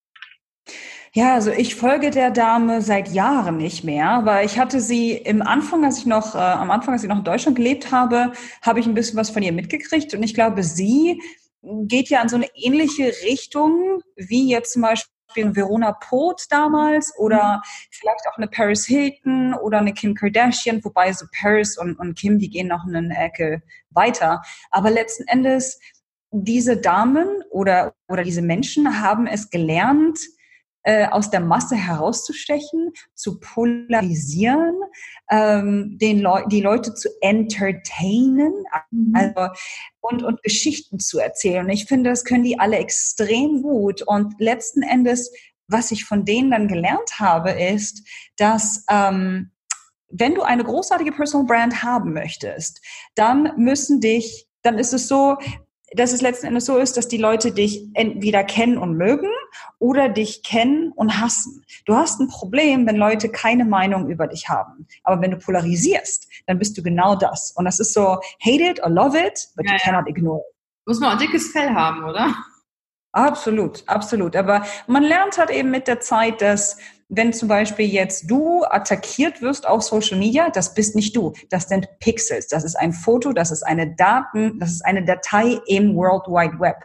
Ja, 1.13 1.35
also 1.35 1.51
ich 1.51 1.75
folge 1.75 2.11
der 2.11 2.31
Dame 2.31 2.83
seit 2.83 3.09
Jahren 3.09 3.57
nicht 3.57 3.83
mehr, 3.83 4.21
weil 4.25 4.47
ich 4.47 4.61
hatte 4.61 4.81
sie 4.81 5.13
im 5.13 5.43
Anfang, 5.43 5.85
als 5.85 5.99
ich 5.99 6.07
noch, 6.07 6.37
äh, 6.37 6.39
am 6.39 6.71
Anfang, 6.71 6.95
als 6.95 7.03
ich 7.03 7.09
noch 7.09 7.19
in 7.19 7.25
Deutschland 7.25 7.57
gelebt 7.57 7.91
habe, 7.91 8.33
habe 8.63 8.79
ich 8.79 8.87
ein 8.87 8.95
bisschen 8.95 9.19
was 9.19 9.31
von 9.31 9.43
ihr 9.43 9.53
mitgekriegt 9.53 10.15
und 10.15 10.23
ich 10.23 10.35
glaube, 10.35 10.63
sie 10.63 11.21
geht 11.63 12.11
ja 12.11 12.23
in 12.23 12.29
so 12.29 12.37
eine 12.37 12.49
ähnliche 12.55 13.13
Richtung 13.25 14.03
wie 14.17 14.49
jetzt 14.49 14.73
zum 14.75 14.83
Beispiel 14.83 15.11
Verona 15.35 15.93
Poth 15.93 16.47
damals 16.51 17.13
oder 17.19 17.57
mhm. 17.57 17.89
vielleicht 17.91 18.27
auch 18.31 18.37
eine 18.37 18.49
Paris 18.49 18.87
Hilton 18.87 19.55
oder 19.55 19.79
eine 19.79 19.93
Kim 19.93 20.15
Kardashian, 20.15 20.85
wobei 20.85 21.13
so 21.13 21.27
Paris 21.41 21.79
und, 21.79 21.99
und 21.99 22.19
Kim, 22.19 22.39
die 22.39 22.51
gehen 22.51 22.69
noch 22.69 22.85
eine 22.87 23.17
Ecke 23.17 23.63
weiter. 23.91 24.43
Aber 24.71 24.91
letzten 24.91 25.27
Endes, 25.29 25.81
diese 26.31 26.77
Damen 26.77 27.43
oder, 27.51 27.95
oder 28.09 28.23
diese 28.23 28.43
Menschen 28.43 29.01
haben 29.01 29.27
es 29.27 29.51
gelernt, 29.51 30.19
äh, 30.83 31.07
aus 31.07 31.31
der 31.31 31.41
Masse 31.41 31.77
herauszustechen, 31.77 32.93
zu 33.15 33.41
polarisieren, 33.41 34.75
ähm, 35.31 35.99
den 36.01 36.21
Leu 36.21 36.45
die 36.47 36.61
Leute 36.61 36.95
zu 36.95 37.09
entertainen 37.21 38.53
mhm. 38.91 39.15
also, 39.15 39.53
und, 40.01 40.23
und 40.23 40.43
Geschichten 40.43 40.99
zu 40.99 41.19
erzählen. 41.19 41.65
Und 41.65 41.71
ich 41.71 41.87
finde, 41.87 42.11
das 42.11 42.25
können 42.25 42.45
die 42.45 42.59
alle 42.59 42.79
extrem 42.79 43.63
gut. 43.63 44.03
Und 44.03 44.35
letzten 44.39 44.83
Endes, 44.83 45.33
was 45.69 45.91
ich 45.91 46.05
von 46.05 46.25
denen 46.25 46.51
dann 46.51 46.69
gelernt 46.69 47.19
habe, 47.19 47.51
ist, 47.51 48.07
dass 48.37 48.85
ähm, 48.91 49.51
wenn 50.09 50.35
du 50.35 50.43
eine 50.43 50.65
großartige 50.65 51.13
Personal 51.13 51.47
Brand 51.47 51.83
haben 51.83 52.13
möchtest, 52.13 52.81
dann 53.15 53.53
müssen 53.57 54.01
dich 54.01 54.49
dann 54.63 54.79
ist 54.79 54.93
es 54.93 55.09
so, 55.09 55.37
dass 55.95 56.13
es 56.13 56.23
letzten 56.23 56.47
Endes 56.47 56.67
so 56.67 56.77
ist, 56.77 56.97
dass 56.97 57.09
die 57.09 57.17
Leute 57.17 57.53
dich 57.53 57.89
entweder 57.95 58.45
kennen 58.45 58.79
und 58.79 58.97
mögen 58.97 59.31
oder 59.79 60.09
dich 60.09 60.43
kennen 60.43 60.93
und 60.93 61.21
hassen. 61.21 61.65
Du 61.85 61.97
hast 61.97 62.21
ein 62.21 62.29
Problem, 62.29 62.87
wenn 62.87 62.97
Leute 62.97 63.29
keine 63.29 63.65
Meinung 63.65 64.09
über 64.09 64.27
dich 64.27 64.49
haben. 64.49 64.87
Aber 65.05 65.21
wenn 65.21 65.31
du 65.31 65.39
polarisierst, 65.39 66.29
dann 66.47 66.59
bist 66.59 66.77
du 66.77 66.83
genau 66.83 67.17
das. 67.17 67.53
Und 67.53 67.65
das 67.65 67.81
ist 67.81 67.93
so, 67.93 68.21
hate 68.41 68.63
it 68.63 68.83
or 68.83 68.91
love 68.91 69.19
it, 69.19 69.49
but 69.57 69.67
ja, 69.67 69.73
you 69.73 69.79
cannot 69.83 70.09
ignore 70.09 70.41
it. 70.41 70.57
Muss 70.87 71.01
man 71.01 71.13
ein 71.13 71.19
dickes 71.19 71.53
Fell 71.53 71.71
haben, 71.71 72.05
oder? 72.05 72.35
Absolut, 73.13 73.83
absolut. 73.87 74.37
Aber 74.37 74.65
man 74.87 75.03
lernt 75.03 75.39
halt 75.39 75.51
eben 75.51 75.71
mit 75.71 75.89
der 75.89 76.01
Zeit, 76.01 76.41
dass 76.41 76.79
wenn 77.11 77.33
zum 77.33 77.49
Beispiel 77.49 77.87
jetzt 77.87 78.31
du 78.31 78.63
attackiert 78.65 79.43
wirst 79.43 79.67
auf 79.67 79.83
Social 79.83 80.17
Media, 80.17 80.49
das 80.49 80.75
bist 80.75 80.95
nicht 80.95 81.17
du. 81.17 81.33
Das 81.51 81.69
sind 81.69 81.89
Pixels. 81.99 82.47
Das 82.47 82.63
ist 82.63 82.77
ein 82.77 82.93
Foto, 82.93 83.33
das 83.33 83.51
ist 83.51 83.65
eine 83.65 83.95
Daten, 83.97 84.59
das 84.61 84.71
ist 84.71 84.85
eine 84.85 85.05
Datei 85.05 85.59
im 85.67 85.97
World 85.97 86.29
Wide 86.29 86.61
Web. 86.61 86.77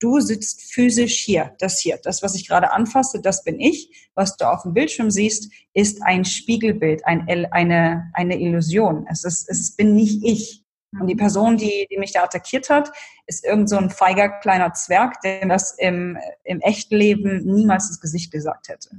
Du 0.00 0.20
sitzt 0.20 0.72
physisch 0.72 1.18
hier, 1.18 1.54
das 1.58 1.78
hier. 1.78 1.98
Das, 2.02 2.22
was 2.22 2.34
ich 2.34 2.48
gerade 2.48 2.72
anfasse, 2.72 3.20
das 3.20 3.44
bin 3.44 3.60
ich. 3.60 4.10
Was 4.14 4.36
du 4.38 4.50
auf 4.50 4.62
dem 4.62 4.72
Bildschirm 4.72 5.10
siehst, 5.10 5.52
ist 5.74 6.02
ein 6.02 6.24
Spiegelbild, 6.24 7.04
ein, 7.06 7.28
eine, 7.52 8.10
eine 8.14 8.40
Illusion. 8.40 9.06
Es 9.10 9.24
ist, 9.24 9.50
es 9.50 9.76
bin 9.76 9.94
nicht 9.94 10.24
ich. 10.24 10.64
Und 10.98 11.08
die 11.08 11.16
Person, 11.16 11.58
die, 11.58 11.86
die 11.90 11.98
mich 11.98 12.12
da 12.12 12.22
attackiert 12.22 12.70
hat, 12.70 12.90
ist 13.26 13.44
irgend 13.44 13.68
so 13.68 13.76
ein 13.76 13.90
feiger 13.90 14.28
kleiner 14.40 14.72
Zwerg, 14.72 15.20
der 15.22 15.46
das 15.46 15.74
im, 15.76 16.16
im 16.44 16.60
echten 16.60 16.94
Leben 16.96 17.44
niemals 17.44 17.88
ins 17.88 18.00
Gesicht 18.00 18.32
gesagt 18.32 18.68
hätte. 18.68 18.90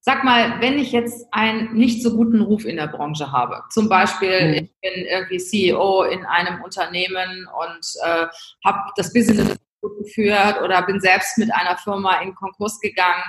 Sag 0.00 0.24
mal, 0.24 0.60
wenn 0.60 0.78
ich 0.78 0.92
jetzt 0.92 1.26
einen 1.32 1.74
nicht 1.74 2.02
so 2.02 2.16
guten 2.16 2.40
Ruf 2.40 2.64
in 2.64 2.76
der 2.76 2.86
Branche 2.86 3.32
habe, 3.32 3.62
zum 3.70 3.88
Beispiel, 3.88 4.48
mhm. 4.48 4.54
ich 4.54 4.80
bin 4.80 5.04
irgendwie 5.04 5.38
CEO 5.38 6.02
in 6.04 6.24
einem 6.24 6.62
Unternehmen 6.62 7.48
und 7.60 7.86
äh, 8.04 8.26
habe 8.64 8.78
das 8.96 9.12
Business 9.12 9.56
gut 9.80 9.98
geführt 9.98 10.60
oder 10.62 10.82
bin 10.82 11.00
selbst 11.00 11.38
mit 11.38 11.52
einer 11.54 11.76
Firma 11.76 12.20
in 12.20 12.34
Konkurs 12.34 12.80
gegangen. 12.80 13.22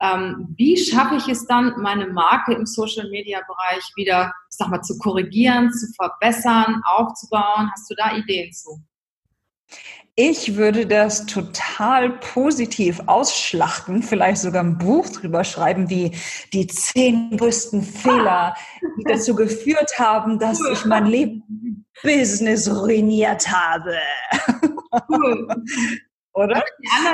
Ähm, 0.00 0.54
wie 0.56 0.76
schaffe 0.76 1.16
ich 1.16 1.28
es 1.28 1.46
dann, 1.46 1.80
meine 1.80 2.06
Marke 2.06 2.52
im 2.54 2.66
Social 2.66 3.08
Media 3.10 3.40
Bereich 3.46 3.84
wieder, 3.96 4.32
ich 4.50 4.56
sag 4.56 4.68
mal, 4.68 4.82
zu 4.82 4.98
korrigieren, 4.98 5.72
zu 5.72 5.86
verbessern, 5.94 6.82
aufzubauen? 6.84 7.70
Hast 7.72 7.90
du 7.90 7.94
da 7.94 8.14
Ideen 8.16 8.52
zu? 8.52 8.82
Ich 10.16 10.54
würde 10.54 10.86
das 10.86 11.26
total 11.26 12.10
positiv 12.10 13.02
ausschlachten, 13.06 14.00
vielleicht 14.00 14.42
sogar 14.42 14.62
ein 14.62 14.78
Buch 14.78 15.08
drüber 15.08 15.42
schreiben, 15.42 15.90
wie 15.90 16.12
die 16.52 16.68
zehn 16.68 17.36
größten 17.36 17.82
Fehler, 17.82 18.54
die 18.96 19.04
dazu 19.04 19.34
geführt 19.34 19.98
haben, 19.98 20.38
dass 20.38 20.60
ich 20.70 20.84
mein 20.84 21.06
Leben 21.06 21.84
Business 22.02 22.70
ruiniert 22.70 23.48
habe. 23.50 23.96
Cool. 25.08 25.48
Oder? 26.34 26.62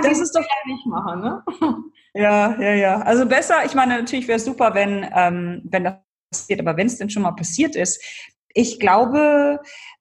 Das 0.02 0.18
ist 0.18 0.36
doch 0.36 0.44
nicht 0.66 0.86
machen, 0.86 1.20
ne? 1.20 1.44
Ja, 2.12 2.60
ja, 2.60 2.74
ja. 2.74 3.00
Also 3.02 3.24
besser, 3.24 3.64
ich 3.64 3.74
meine, 3.74 3.98
natürlich 3.98 4.28
wäre 4.28 4.36
es 4.36 4.44
super, 4.44 4.74
wenn, 4.74 5.08
ähm, 5.14 5.62
wenn 5.64 5.84
das 5.84 5.94
passiert, 6.30 6.60
aber 6.60 6.76
wenn 6.76 6.86
es 6.86 6.98
denn 6.98 7.08
schon 7.08 7.22
mal 7.22 7.32
passiert 7.32 7.76
ist, 7.76 8.02
ich 8.52 8.80
glaube, 8.80 9.60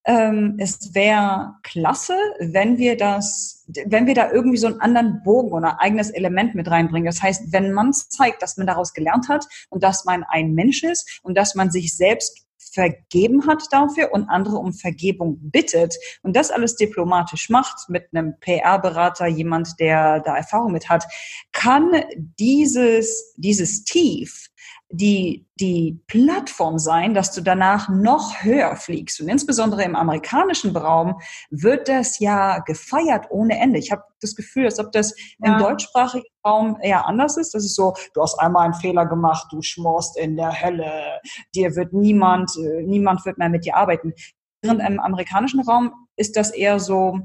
ähm, 0.10 0.56
es 0.58 0.96
wäre 0.96 1.54
klasse, 1.62 2.16
wenn 2.40 2.80
wir 2.80 2.98
das, 2.98 3.64
wenn 3.86 4.08
wir 4.08 4.16
da 4.16 4.32
irgendwie 4.32 4.58
so 4.58 4.66
einen 4.66 4.82
anderen 4.82 5.22
Bogen 5.24 5.52
oder 5.52 5.80
eigenes 5.80 6.10
Element 6.10 6.56
mit 6.56 6.68
reinbringen. 6.68 7.06
Das 7.06 7.22
heißt, 7.22 7.54
wenn 7.54 7.74
man 7.74 7.94
zeigt, 7.94 8.42
dass 8.42 8.58
man 8.58 8.66
daraus 8.66 8.94
gelernt 8.94 9.30
hat 9.30 9.46
und 9.70 9.84
dass 9.84 10.06
man 10.06 10.24
ein 10.24 10.56
Mensch 10.56 10.84
ist 10.84 11.20
und 11.22 11.38
dass 11.38 11.54
man 11.54 11.70
sich 11.70 11.96
selbst 11.96 12.48
vergeben 12.74 13.46
hat 13.46 13.64
dafür 13.70 14.12
und 14.12 14.30
andere 14.30 14.58
um 14.58 14.74
Vergebung 14.74 15.38
bittet 15.42 15.96
und 16.24 16.36
das 16.36 16.50
alles 16.50 16.76
diplomatisch 16.76 17.52
macht 17.52 17.88
mit 17.88 18.08
einem 18.12 18.34
PR-Berater, 18.40 19.28
jemand, 19.28 19.80
der 19.80 20.22
da 20.22 20.36
Erfahrung 20.36 20.72
mit 20.72 20.90
hat, 20.90 21.06
kann 21.52 21.92
dieses, 22.40 23.36
dieses 23.38 23.84
Tief 23.84 24.50
die, 24.92 25.46
die 25.60 26.02
Plattform 26.08 26.80
sein, 26.80 27.14
dass 27.14 27.32
du 27.32 27.42
danach 27.42 27.90
noch 27.90 28.42
höher 28.44 28.76
fliegst. 28.76 29.22
Und 29.22 29.30
insbesondere 29.30 29.84
im 29.84 29.96
amerikanischen 29.96 30.76
Raum 30.76 31.20
wird 31.52 31.88
das 31.88 32.20
ja 32.20 32.60
gefeiert 32.60 33.28
ohne 33.30 33.60
Ende. 33.60 33.78
Ich 33.78 33.92
habe 33.92 34.04
das 34.22 34.36
Gefühl, 34.36 34.66
als 34.66 34.80
ob 34.80 34.92
das 34.92 35.14
ja. 35.40 35.54
im 35.54 35.60
deutschsprachigen 35.60 36.26
Raum 36.46 36.78
eher 36.82 37.06
anders 37.06 37.38
ist. 37.38 37.54
Das 37.54 37.64
ist 37.64 37.76
so, 37.76 37.94
du 38.14 38.22
hast 38.22 38.40
einmal 38.40 38.66
einen 38.66 38.74
Fehler 38.74 39.06
gemacht, 39.06 39.48
du 39.52 39.62
schmorst 39.62 40.18
in 40.18 40.36
der 40.36 40.60
Hölle, 40.60 41.20
dir 41.54 41.76
wird 41.76 41.94
niemand, 41.94 42.52
äh, 42.58 42.82
niemand 42.82 43.24
wird 43.26 43.38
mehr 43.38 43.50
mit 43.50 43.66
dir 43.66 43.76
arbeiten. 43.76 44.14
Während 44.62 44.82
im 44.82 45.00
amerikanischen 45.00 45.62
Raum 45.62 45.94
ist 46.18 46.36
das 46.36 46.52
eher 46.52 46.80
so, 46.80 47.20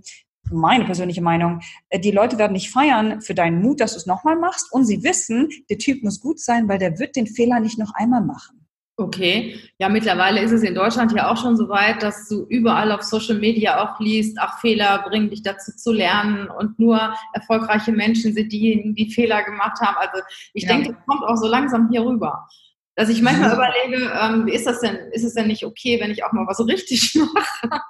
meine 0.51 0.85
persönliche 0.85 1.23
Meinung, 1.23 1.61
äh, 1.89 1.99
die 1.99 2.11
Leute 2.11 2.39
werden 2.39 2.53
nicht 2.53 2.71
feiern 2.71 3.21
für 3.21 3.35
deinen 3.35 3.63
Mut, 3.63 3.81
dass 3.81 3.93
du 3.93 3.99
es 3.99 4.07
nochmal 4.07 4.37
machst 4.37 4.73
und 4.73 4.85
sie 4.85 5.03
wissen, 5.03 5.49
der 5.71 5.79
Typ 5.79 6.03
muss 6.03 6.21
gut 6.21 6.41
sein, 6.41 6.69
weil 6.69 6.79
der 6.79 6.99
wird 6.99 7.17
den 7.17 7.27
Fehler 7.27 7.61
nicht 7.61 7.79
noch 7.79 7.95
einmal 7.95 8.23
machen. 8.23 8.65
Okay, 8.97 9.59
ja, 9.79 9.89
mittlerweile 9.89 10.41
ist 10.41 10.53
es 10.53 10.63
in 10.63 10.77
Deutschland 10.77 11.11
ja 11.13 11.29
auch 11.29 11.37
schon 11.37 11.57
so 11.57 11.69
weit, 11.69 12.01
dass 12.05 12.29
du 12.29 12.47
überall 12.49 12.93
auf 12.93 13.03
Social 13.03 13.37
Media 13.37 13.83
auch 13.83 13.99
liest, 13.99 14.39
ach, 14.41 14.61
Fehler 14.61 15.03
bringen 15.09 15.31
dich 15.31 15.43
dazu 15.43 15.73
zu 15.75 15.93
lernen 15.93 16.49
und 16.49 16.79
nur 16.79 17.13
erfolgreiche 17.33 17.91
Menschen 17.91 18.33
sind 18.35 18.53
diejenigen, 18.53 18.95
die 18.95 19.11
Fehler 19.11 19.43
gemacht 19.43 19.81
haben. 19.81 19.97
Also 19.97 20.23
ich 20.53 20.63
ja. 20.63 20.69
denke, 20.69 20.93
das 20.93 21.07
kommt 21.07 21.25
auch 21.25 21.37
so 21.37 21.49
langsam 21.49 21.89
hier 21.91 22.05
rüber. 22.05 22.47
Dass 22.95 23.09
ich 23.09 23.21
manchmal 23.21 23.49
ja. 23.51 23.55
überlege, 23.57 24.13
ähm, 24.23 24.47
wie 24.47 24.53
ist 24.53 24.69
das 24.69 24.79
denn, 24.79 24.95
ist 25.11 25.25
es 25.25 25.35
denn 25.35 25.49
nicht 25.49 25.67
okay, 25.67 26.01
wenn 26.01 26.13
ich 26.13 26.23
auch 26.23 26.31
mal 26.31 26.47
was 26.47 26.65
richtig 26.65 27.19
mache? 27.35 27.81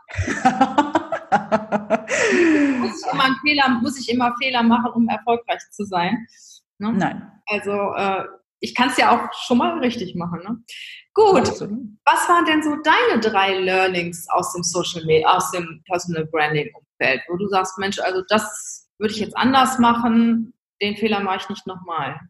muss, 2.80 3.04
ich 3.04 3.12
immer 3.12 3.36
Fehler, 3.42 3.68
muss 3.80 3.98
ich 3.98 4.08
immer 4.08 4.34
Fehler 4.40 4.62
machen, 4.62 4.92
um 4.94 5.08
erfolgreich 5.08 5.60
zu 5.70 5.84
sein? 5.84 6.26
Ne? 6.78 6.92
Nein. 6.92 7.32
Also 7.46 7.94
äh, 7.94 8.24
ich 8.60 8.74
kann 8.74 8.88
es 8.88 8.96
ja 8.96 9.10
auch 9.10 9.32
schon 9.32 9.58
mal 9.58 9.78
richtig 9.78 10.14
machen. 10.14 10.40
Ne? 10.42 10.62
Gut, 11.12 11.48
was 11.48 12.28
waren 12.28 12.44
denn 12.44 12.62
so 12.62 12.76
deine 12.82 13.20
drei 13.20 13.58
Learnings 13.58 14.26
aus 14.30 14.52
dem 14.52 14.62
Social 14.62 15.04
Media, 15.04 15.28
aus 15.28 15.50
dem 15.52 15.82
Personal 15.86 16.26
Branding 16.26 16.70
Umfeld, 16.74 17.22
wo 17.28 17.36
du 17.36 17.46
sagst, 17.48 17.78
Mensch, 17.78 17.98
also 18.00 18.22
das 18.28 18.88
würde 18.98 19.14
ich 19.14 19.20
jetzt 19.20 19.36
anders 19.36 19.78
machen, 19.78 20.54
den 20.82 20.96
Fehler 20.96 21.20
mache 21.20 21.38
ich 21.38 21.48
nicht 21.48 21.66
nochmal? 21.66 22.20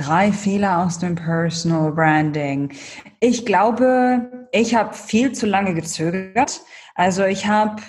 Drei 0.00 0.32
Fehler 0.32 0.78
aus 0.78 0.98
dem 0.98 1.14
Personal 1.14 1.92
Branding. 1.92 2.72
Ich 3.20 3.44
glaube, 3.44 4.48
ich 4.50 4.74
habe 4.74 4.94
viel 4.94 5.32
zu 5.32 5.44
lange 5.44 5.74
gezögert. 5.74 6.62
Also 6.94 7.24
ich 7.24 7.46
habe 7.46 7.82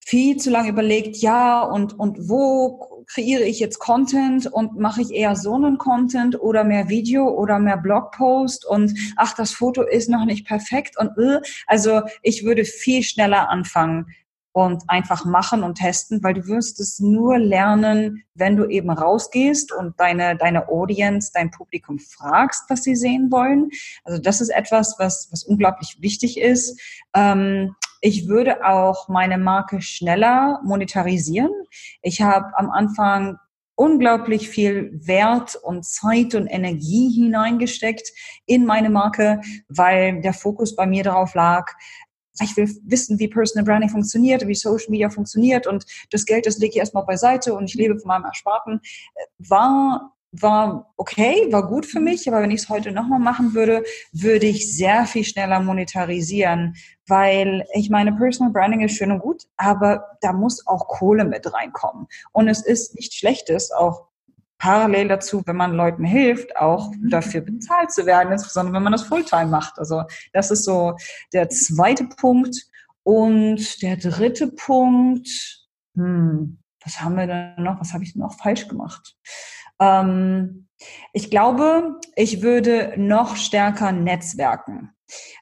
viel 0.00 0.38
zu 0.38 0.48
lange 0.48 0.70
überlegt, 0.70 1.18
ja, 1.18 1.60
und, 1.60 1.98
und 1.98 2.30
wo 2.30 3.04
kreiere 3.06 3.42
ich 3.42 3.60
jetzt 3.60 3.78
Content 3.80 4.46
und 4.46 4.78
mache 4.78 5.02
ich 5.02 5.10
eher 5.10 5.36
so 5.36 5.54
einen 5.54 5.76
Content 5.76 6.40
oder 6.40 6.64
mehr 6.64 6.88
Video 6.88 7.28
oder 7.28 7.58
mehr 7.58 7.76
Blogpost 7.76 8.64
und 8.64 8.94
ach, 9.16 9.34
das 9.34 9.52
Foto 9.52 9.82
ist 9.82 10.08
noch 10.08 10.24
nicht 10.24 10.46
perfekt 10.46 10.96
und 10.98 11.10
äh, 11.18 11.40
also 11.66 12.00
ich 12.22 12.44
würde 12.44 12.64
viel 12.64 13.02
schneller 13.02 13.50
anfangen 13.50 14.06
und 14.52 14.82
einfach 14.88 15.24
machen 15.24 15.62
und 15.62 15.76
testen, 15.76 16.22
weil 16.22 16.34
du 16.34 16.46
wirst 16.46 16.78
es 16.78 17.00
nur 17.00 17.38
lernen, 17.38 18.24
wenn 18.34 18.56
du 18.56 18.66
eben 18.66 18.90
rausgehst 18.90 19.72
und 19.72 19.98
deine, 19.98 20.36
deine 20.36 20.68
Audience, 20.68 21.30
dein 21.32 21.50
Publikum 21.50 21.98
fragst, 21.98 22.64
was 22.68 22.82
sie 22.82 22.94
sehen 22.94 23.30
wollen. 23.30 23.70
Also 24.04 24.20
das 24.20 24.40
ist 24.40 24.50
etwas, 24.50 24.96
was, 24.98 25.28
was 25.32 25.44
unglaublich 25.44 25.96
wichtig 26.00 26.38
ist. 26.38 26.78
Ähm, 27.14 27.74
ich 28.02 28.28
würde 28.28 28.66
auch 28.66 29.08
meine 29.08 29.38
Marke 29.38 29.80
schneller 29.80 30.60
monetarisieren. 30.64 31.52
Ich 32.02 32.20
habe 32.20 32.52
am 32.56 32.70
Anfang 32.70 33.38
unglaublich 33.74 34.48
viel 34.48 34.90
Wert 34.92 35.56
und 35.56 35.84
Zeit 35.84 36.34
und 36.34 36.46
Energie 36.46 37.10
hineingesteckt 37.10 38.12
in 38.44 38.66
meine 38.66 38.90
Marke, 38.90 39.40
weil 39.68 40.20
der 40.20 40.34
Fokus 40.34 40.76
bei 40.76 40.86
mir 40.86 41.04
darauf 41.04 41.34
lag, 41.34 41.72
ich 42.40 42.56
will 42.56 42.68
wissen, 42.84 43.18
wie 43.18 43.28
Personal 43.28 43.64
Branding 43.64 43.90
funktioniert, 43.90 44.46
wie 44.46 44.54
Social 44.54 44.90
Media 44.90 45.10
funktioniert 45.10 45.66
und 45.66 45.84
das 46.10 46.24
Geld, 46.24 46.46
das 46.46 46.58
lege 46.58 46.72
ich 46.72 46.78
erstmal 46.78 47.04
beiseite 47.04 47.54
und 47.54 47.64
ich 47.64 47.74
lebe 47.74 47.98
von 47.98 48.08
meinem 48.08 48.24
Ersparten, 48.24 48.80
war 49.38 50.12
war 50.32 50.92
okay, 50.96 51.46
war 51.50 51.68
gut 51.68 51.84
für 51.84 52.00
mich, 52.00 52.26
aber 52.26 52.40
wenn 52.40 52.50
ich 52.50 52.62
es 52.62 52.68
heute 52.70 52.90
nochmal 52.90 53.18
machen 53.18 53.52
würde, 53.52 53.84
würde 54.12 54.46
ich 54.46 54.74
sehr 54.74 55.04
viel 55.04 55.24
schneller 55.24 55.60
monetarisieren, 55.60 56.74
weil 57.06 57.66
ich 57.74 57.90
meine, 57.90 58.14
Personal 58.14 58.52
Branding 58.52 58.80
ist 58.80 58.96
schön 58.96 59.12
und 59.12 59.20
gut, 59.20 59.42
aber 59.58 60.16
da 60.22 60.32
muss 60.32 60.66
auch 60.66 60.88
Kohle 60.88 61.26
mit 61.26 61.52
reinkommen. 61.52 62.06
Und 62.32 62.48
es 62.48 62.64
ist 62.64 62.94
nichts 62.94 63.16
Schlechtes, 63.16 63.70
auch 63.72 64.08
parallel 64.62 65.08
dazu, 65.08 65.42
wenn 65.44 65.56
man 65.56 65.72
Leuten 65.72 66.04
hilft, 66.04 66.56
auch 66.56 66.92
mhm. 66.92 67.10
dafür 67.10 67.40
bezahlt 67.40 67.90
zu 67.90 68.06
werden, 68.06 68.32
insbesondere 68.32 68.76
wenn 68.76 68.84
man 68.84 68.92
das 68.92 69.02
Fulltime 69.02 69.46
macht. 69.46 69.76
Also 69.80 70.04
das 70.32 70.52
ist 70.52 70.64
so 70.64 70.94
der 71.32 71.48
zweite 71.48 72.04
Punkt. 72.04 72.56
Und 73.02 73.82
der 73.82 73.96
dritte 73.96 74.46
Punkt, 74.46 75.28
hm, 75.96 76.58
was 76.84 77.00
haben 77.00 77.16
wir 77.16 77.26
denn 77.26 77.54
noch? 77.64 77.80
Was 77.80 77.92
habe 77.92 78.04
ich 78.04 78.14
noch 78.14 78.38
falsch 78.38 78.68
gemacht? 78.68 79.16
Ähm, 79.80 80.68
ich 81.12 81.28
glaube, 81.28 81.98
ich 82.14 82.42
würde 82.42 82.94
noch 82.96 83.34
stärker 83.34 83.90
netzwerken. 83.90 84.90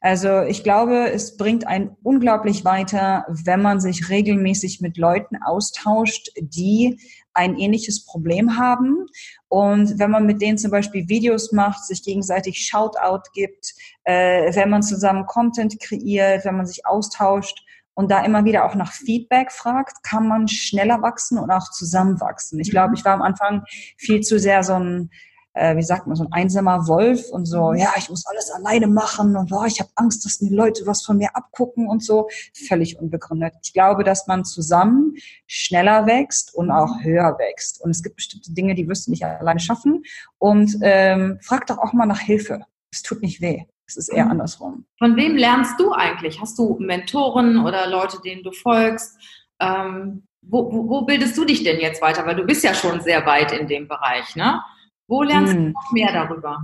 Also 0.00 0.40
ich 0.40 0.64
glaube, 0.64 1.10
es 1.10 1.36
bringt 1.36 1.66
einen 1.66 1.96
unglaublich 2.02 2.64
weiter, 2.64 3.26
wenn 3.28 3.60
man 3.60 3.80
sich 3.80 4.08
regelmäßig 4.08 4.80
mit 4.80 4.96
Leuten 4.96 5.36
austauscht, 5.42 6.30
die 6.40 6.98
ein 7.32 7.56
ähnliches 7.56 8.04
Problem 8.04 8.56
haben. 8.58 9.06
Und 9.48 9.98
wenn 9.98 10.10
man 10.10 10.26
mit 10.26 10.40
denen 10.40 10.58
zum 10.58 10.70
Beispiel 10.70 11.08
Videos 11.08 11.52
macht, 11.52 11.84
sich 11.84 12.02
gegenseitig 12.02 12.66
Shoutout 12.66 13.30
gibt, 13.32 13.74
äh, 14.04 14.54
wenn 14.54 14.70
man 14.70 14.82
zusammen 14.82 15.26
Content 15.26 15.80
kreiert, 15.80 16.44
wenn 16.44 16.56
man 16.56 16.66
sich 16.66 16.86
austauscht, 16.86 17.64
und 17.94 18.10
da 18.10 18.24
immer 18.24 18.46
wieder 18.46 18.64
auch 18.64 18.74
nach 18.74 18.92
Feedback 18.92 19.52
fragt, 19.52 20.02
kann 20.02 20.26
man 20.26 20.48
schneller 20.48 21.02
wachsen 21.02 21.38
und 21.38 21.50
auch 21.50 21.70
zusammenwachsen. 21.70 22.58
Ich 22.58 22.70
glaube, 22.70 22.94
ich 22.94 23.04
war 23.04 23.12
am 23.12 23.20
Anfang 23.20 23.64
viel 23.98 24.20
zu 24.22 24.38
sehr 24.38 24.62
so 24.62 24.74
ein, 24.74 25.10
äh, 25.54 25.76
wie 25.76 25.82
sagt 25.82 26.06
man, 26.06 26.16
so 26.16 26.24
ein 26.24 26.32
einsamer 26.32 26.86
Wolf 26.86 27.28
und 27.30 27.46
so, 27.46 27.72
ja, 27.72 27.92
ich 27.96 28.08
muss 28.08 28.26
alles 28.26 28.50
alleine 28.50 28.86
machen 28.86 29.36
und 29.36 29.52
oh, 29.52 29.64
ich 29.64 29.80
habe 29.80 29.90
Angst, 29.96 30.24
dass 30.24 30.38
die 30.38 30.48
Leute 30.48 30.86
was 30.86 31.02
von 31.02 31.16
mir 31.16 31.34
abgucken 31.34 31.88
und 31.88 32.04
so. 32.04 32.28
Völlig 32.68 32.98
unbegründet. 32.98 33.54
Ich 33.62 33.72
glaube, 33.72 34.04
dass 34.04 34.26
man 34.26 34.44
zusammen 34.44 35.14
schneller 35.46 36.06
wächst 36.06 36.54
und 36.54 36.70
auch 36.70 37.02
höher 37.02 37.36
wächst. 37.38 37.80
Und 37.80 37.90
es 37.90 38.02
gibt 38.02 38.16
bestimmte 38.16 38.52
Dinge, 38.52 38.74
die 38.74 38.88
wirst 38.88 39.06
du 39.06 39.10
nicht 39.10 39.24
alleine 39.24 39.60
schaffen. 39.60 40.04
Und 40.38 40.76
ähm, 40.82 41.38
frag 41.42 41.66
doch 41.66 41.78
auch 41.78 41.92
mal 41.92 42.06
nach 42.06 42.20
Hilfe. 42.20 42.64
Es 42.92 43.02
tut 43.02 43.22
nicht 43.22 43.40
weh. 43.40 43.64
Es 43.86 43.96
ist 43.96 44.08
eher 44.08 44.26
mhm. 44.26 44.32
andersrum. 44.32 44.84
Von 44.98 45.16
wem 45.16 45.36
lernst 45.36 45.78
du 45.80 45.92
eigentlich? 45.92 46.40
Hast 46.40 46.58
du 46.58 46.76
Mentoren 46.78 47.64
oder 47.64 47.88
Leute, 47.88 48.18
denen 48.24 48.44
du 48.44 48.52
folgst? 48.52 49.16
Ähm, 49.58 50.22
wo, 50.42 50.72
wo, 50.72 50.88
wo, 50.88 51.02
bildest 51.02 51.36
du 51.36 51.44
dich 51.44 51.64
denn 51.64 51.80
jetzt 51.80 52.00
weiter? 52.00 52.24
Weil 52.24 52.36
du 52.36 52.44
bist 52.44 52.62
ja 52.62 52.72
schon 52.72 53.00
sehr 53.00 53.26
weit 53.26 53.52
in 53.52 53.66
dem 53.66 53.88
Bereich, 53.88 54.36
ne? 54.36 54.62
Wo 55.10 55.24
lernst 55.24 55.54
hm. 55.54 55.64
du 55.64 55.70
noch 55.72 55.92
mehr 55.92 56.12
darüber? 56.12 56.58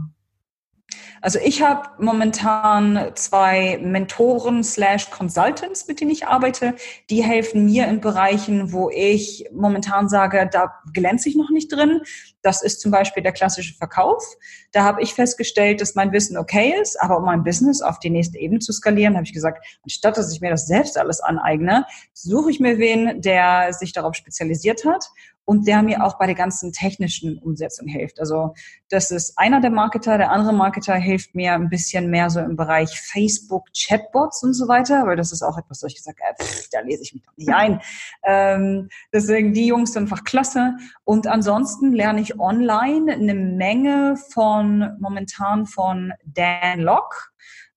Also 1.21 1.41
ich 1.43 1.63
habe 1.63 1.89
momentan 1.99 3.11
zwei 3.15 3.79
Mentoren 3.83 4.63
slash 4.63 5.11
Consultants, 5.11 5.89
mit 5.89 6.01
denen 6.01 6.13
ich 6.13 6.29
arbeite. 6.29 6.75
Die 7.11 7.25
helfen 7.25 7.65
mir 7.65 7.89
in 7.89 8.01
Bereichen, 8.01 8.73
wo 8.73 8.89
ich 8.91 9.47
momentan 9.53 10.09
sage, 10.09 10.49
da 10.53 10.75
glänze 10.93 11.29
ich 11.29 11.35
noch 11.35 11.51
nicht 11.51 11.73
drin. 11.73 12.03
Das 12.43 12.63
ist 12.63 12.81
zum 12.81 12.93
Beispiel 12.93 13.25
der 13.25 13.33
klassische 13.33 13.75
Verkauf. 13.75 14.23
Da 14.71 14.85
habe 14.85 15.03
ich 15.03 15.15
festgestellt, 15.15 15.81
dass 15.81 15.97
mein 15.97 16.13
Wissen 16.13 16.37
okay 16.37 16.75
ist, 16.81 17.03
aber 17.03 17.19
um 17.19 17.25
mein 17.25 17.43
Business 17.43 17.83
auf 17.83 17.99
die 17.99 18.11
nächste 18.11 18.39
Ebene 18.39 18.61
zu 18.61 18.73
skalieren, 18.73 19.15
habe 19.17 19.25
ich 19.25 19.33
gesagt, 19.33 19.67
anstatt 19.83 20.17
dass 20.19 20.33
ich 20.33 20.41
mir 20.41 20.51
das 20.51 20.69
selbst 20.69 20.97
alles 20.97 21.21
aneigne, 21.21 21.85
suche 22.13 22.51
ich 22.51 22.61
mir 22.61 22.79
wen, 22.79 23.21
der 23.21 23.73
sich 23.73 23.93
darauf 23.93 24.15
spezialisiert 24.15 24.85
hat 24.85 25.09
und 25.47 25.67
der 25.67 25.83
mir 25.83 26.05
auch 26.05 26.19
bei 26.19 26.27
der 26.27 26.35
ganzen 26.35 26.73
technischen 26.73 27.39
Umsetzung 27.39 27.87
hilft. 27.87 28.21
Also 28.21 28.53
das 28.91 29.11
ist 29.11 29.39
einer 29.39 29.61
der 29.61 29.71
Marketer, 29.71 30.19
der 30.19 30.33
andere 30.33 30.53
Marketer 30.53 30.95
hilft 30.97 31.35
mir 31.35 31.55
ein 31.55 31.71
bisschen 31.71 32.11
mehr 32.11 32.29
so 32.31 32.41
im 32.41 32.57
Bereich 32.57 33.01
Facebook, 33.01 33.67
Chatbots 33.73 34.43
und 34.43 34.55
so 34.55 34.69
weiter, 34.69 35.07
weil 35.07 35.17
das 35.17 35.33
ist 35.33 35.43
auch 35.43 35.57
etwas, 35.57 35.83
wo 35.83 35.87
ich 35.87 35.95
gesagt 35.95 36.21
habe, 36.21 36.37
da 36.73 36.81
lese 36.81 37.05
ich 37.05 37.15
mich 37.15 37.23
doch 37.23 37.37
nicht 37.37 37.55
ein. 37.55 37.81
Ähm, 38.25 38.89
deswegen 39.13 39.55
die 39.55 39.69
Jungs 39.69 39.93
sind 39.93 40.03
einfach 40.03 40.25
klasse. 40.25 40.77
Und 41.05 41.29
ansonsten 41.29 41.93
lerne 41.93 42.21
ich 42.21 42.41
online 42.41 43.13
eine 43.13 43.35
Menge 43.35 44.17
von 44.33 44.97
momentan 44.99 45.67
von 45.67 46.13
Dan 46.25 46.81
Locke. 46.81 47.17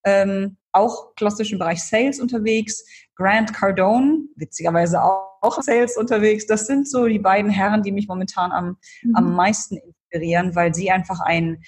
Ähm, 0.04 0.58
auch 0.72 1.14
klassisch 1.16 1.52
im 1.52 1.60
Bereich 1.60 1.84
Sales 1.84 2.20
unterwegs. 2.20 2.84
Grant 3.16 3.54
Cardone, 3.54 4.22
witzigerweise 4.36 5.04
auch, 5.04 5.29
auch 5.42 5.62
Sales 5.62 5.98
unterwegs. 5.98 6.46
Das 6.46 6.68
sind 6.68 6.88
so 6.88 7.08
die 7.08 7.20
beiden 7.20 7.52
Herren, 7.52 7.84
die 7.84 7.92
mich 7.92 8.08
momentan 8.08 8.52
am, 8.52 8.78
mhm. 9.04 9.16
am 9.16 9.36
meisten 9.36 9.78
inspirieren, 9.78 10.56
weil 10.56 10.74
sie 10.74 10.92
einfach 10.92 11.20
ein, 11.20 11.64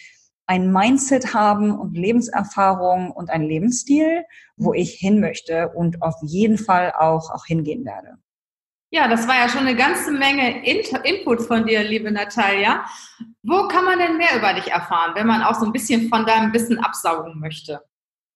ein 0.45 0.71
Mindset 0.71 1.34
haben 1.34 1.77
und 1.77 1.95
Lebenserfahrung 1.95 3.12
und 3.12 3.29
ein 3.29 3.43
Lebensstil, 3.43 4.23
wo 4.57 4.69
mhm. 4.69 4.75
ich 4.75 4.93
hin 4.93 5.19
möchte 5.19 5.69
und 5.69 6.01
auf 6.01 6.15
jeden 6.21 6.57
Fall 6.57 6.93
auch, 6.97 7.31
auch 7.31 7.45
hingehen 7.45 7.86
werde. 7.86 8.17
Ja, 8.93 9.07
das 9.07 9.25
war 9.25 9.36
ja 9.36 9.47
schon 9.47 9.62
eine 9.62 9.75
ganze 9.75 10.12
Menge 10.12 10.65
Input 10.65 11.41
von 11.41 11.65
dir, 11.65 11.81
liebe 11.81 12.12
Natalia. 12.12 12.84
Wo 13.41 13.69
kann 13.69 13.86
man 13.86 13.97
denn 13.97 14.17
mehr 14.17 14.36
über 14.38 14.53
dich 14.53 14.69
erfahren, 14.69 15.15
wenn 15.15 15.27
man 15.27 15.43
auch 15.43 15.55
so 15.55 15.65
ein 15.65 15.71
bisschen 15.71 16.10
von 16.10 16.25
deinem 16.25 16.53
Wissen 16.53 16.77
absaugen 16.77 17.39
möchte? 17.39 17.81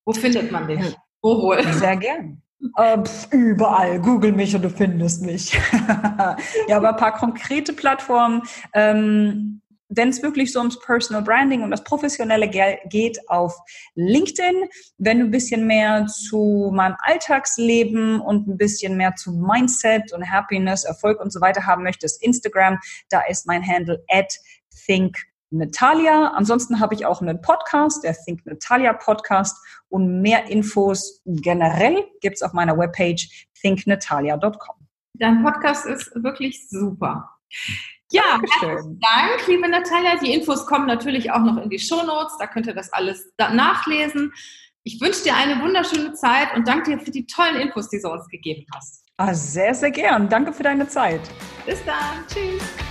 Wo 0.05 0.13
findet 0.13 0.53
man 0.53 0.67
dich? 0.67 0.95
Wo 1.21 1.41
wohl? 1.41 1.61
Sehr 1.73 1.97
gern. 1.97 2.41
Äh, 2.77 2.97
überall. 3.31 3.99
Google 3.99 4.31
mich 4.31 4.55
und 4.55 4.63
du 4.63 4.69
findest 4.69 5.21
mich. 5.21 5.53
ja, 6.67 6.77
aber 6.77 6.89
ein 6.89 6.97
paar 6.97 7.13
konkrete 7.13 7.73
Plattformen. 7.73 8.41
Ähm, 8.73 9.61
wenn 9.89 10.09
es 10.09 10.23
wirklich 10.23 10.51
so 10.51 10.59
ums 10.59 10.79
Personal 10.79 11.21
Branding 11.21 11.61
und 11.61 11.71
das 11.71 11.83
Professionelle 11.83 12.49
geht, 12.49 13.29
auf 13.29 13.55
LinkedIn. 13.95 14.63
Wenn 14.97 15.19
du 15.19 15.25
ein 15.25 15.31
bisschen 15.31 15.67
mehr 15.67 16.07
zu 16.07 16.71
meinem 16.73 16.95
Alltagsleben 16.99 18.19
und 18.19 18.47
ein 18.47 18.57
bisschen 18.57 18.97
mehr 18.97 19.15
zu 19.15 19.31
Mindset 19.31 20.11
und 20.11 20.29
Happiness, 20.29 20.83
Erfolg 20.83 21.19
und 21.19 21.31
so 21.31 21.39
weiter 21.39 21.65
haben 21.65 21.83
möchtest, 21.83 22.21
Instagram, 22.23 22.79
da 23.09 23.21
ist 23.29 23.45
mein 23.45 23.65
Handle 23.65 24.03
at 24.09 24.33
think 24.85 25.17
Natalia. 25.49 26.33
Ansonsten 26.35 26.79
habe 26.79 26.93
ich 26.95 27.05
auch 27.05 27.21
einen 27.21 27.41
Podcast, 27.41 28.03
der 28.03 28.13
Think 28.13 28.45
Natalia 28.45 28.93
Podcast. 28.93 29.57
Und 29.89 30.21
mehr 30.21 30.49
Infos 30.49 31.21
generell 31.25 32.05
gibt 32.21 32.35
es 32.35 32.41
auf 32.41 32.53
meiner 32.53 32.77
Webpage 32.77 33.47
thinknatalia.com. 33.61 34.75
Dein 35.13 35.43
Podcast 35.43 35.85
ist 35.85 36.11
wirklich 36.15 36.67
super. 36.69 37.29
Ja, 38.11 38.39
herzlichen 38.39 38.99
Dank, 38.99 39.47
liebe 39.47 39.67
Natalia. 39.67 40.17
Die 40.17 40.33
Infos 40.33 40.65
kommen 40.65 40.87
natürlich 40.87 41.31
auch 41.31 41.39
noch 41.39 41.57
in 41.57 41.69
die 41.69 41.79
Show 41.79 42.03
Notes. 42.03 42.37
Da 42.37 42.47
könnt 42.47 42.67
ihr 42.67 42.75
das 42.75 42.91
alles 42.93 43.31
nachlesen. 43.37 44.31
Ich 44.83 45.01
wünsche 45.01 45.23
dir 45.23 45.35
eine 45.35 45.61
wunderschöne 45.61 46.13
Zeit 46.13 46.55
und 46.55 46.67
danke 46.67 46.91
dir 46.91 46.99
für 46.99 47.11
die 47.11 47.25
tollen 47.25 47.55
Infos, 47.55 47.89
die 47.89 47.99
du 47.99 48.09
uns 48.09 48.27
gegeben 48.27 48.65
hast. 48.75 49.03
Ah, 49.17 49.33
sehr, 49.33 49.73
sehr 49.73 49.91
gern. 49.91 50.29
Danke 50.29 50.53
für 50.53 50.63
deine 50.63 50.87
Zeit. 50.87 51.21
Bis 51.65 51.83
dann. 51.85 52.25
Tschüss. 52.27 52.84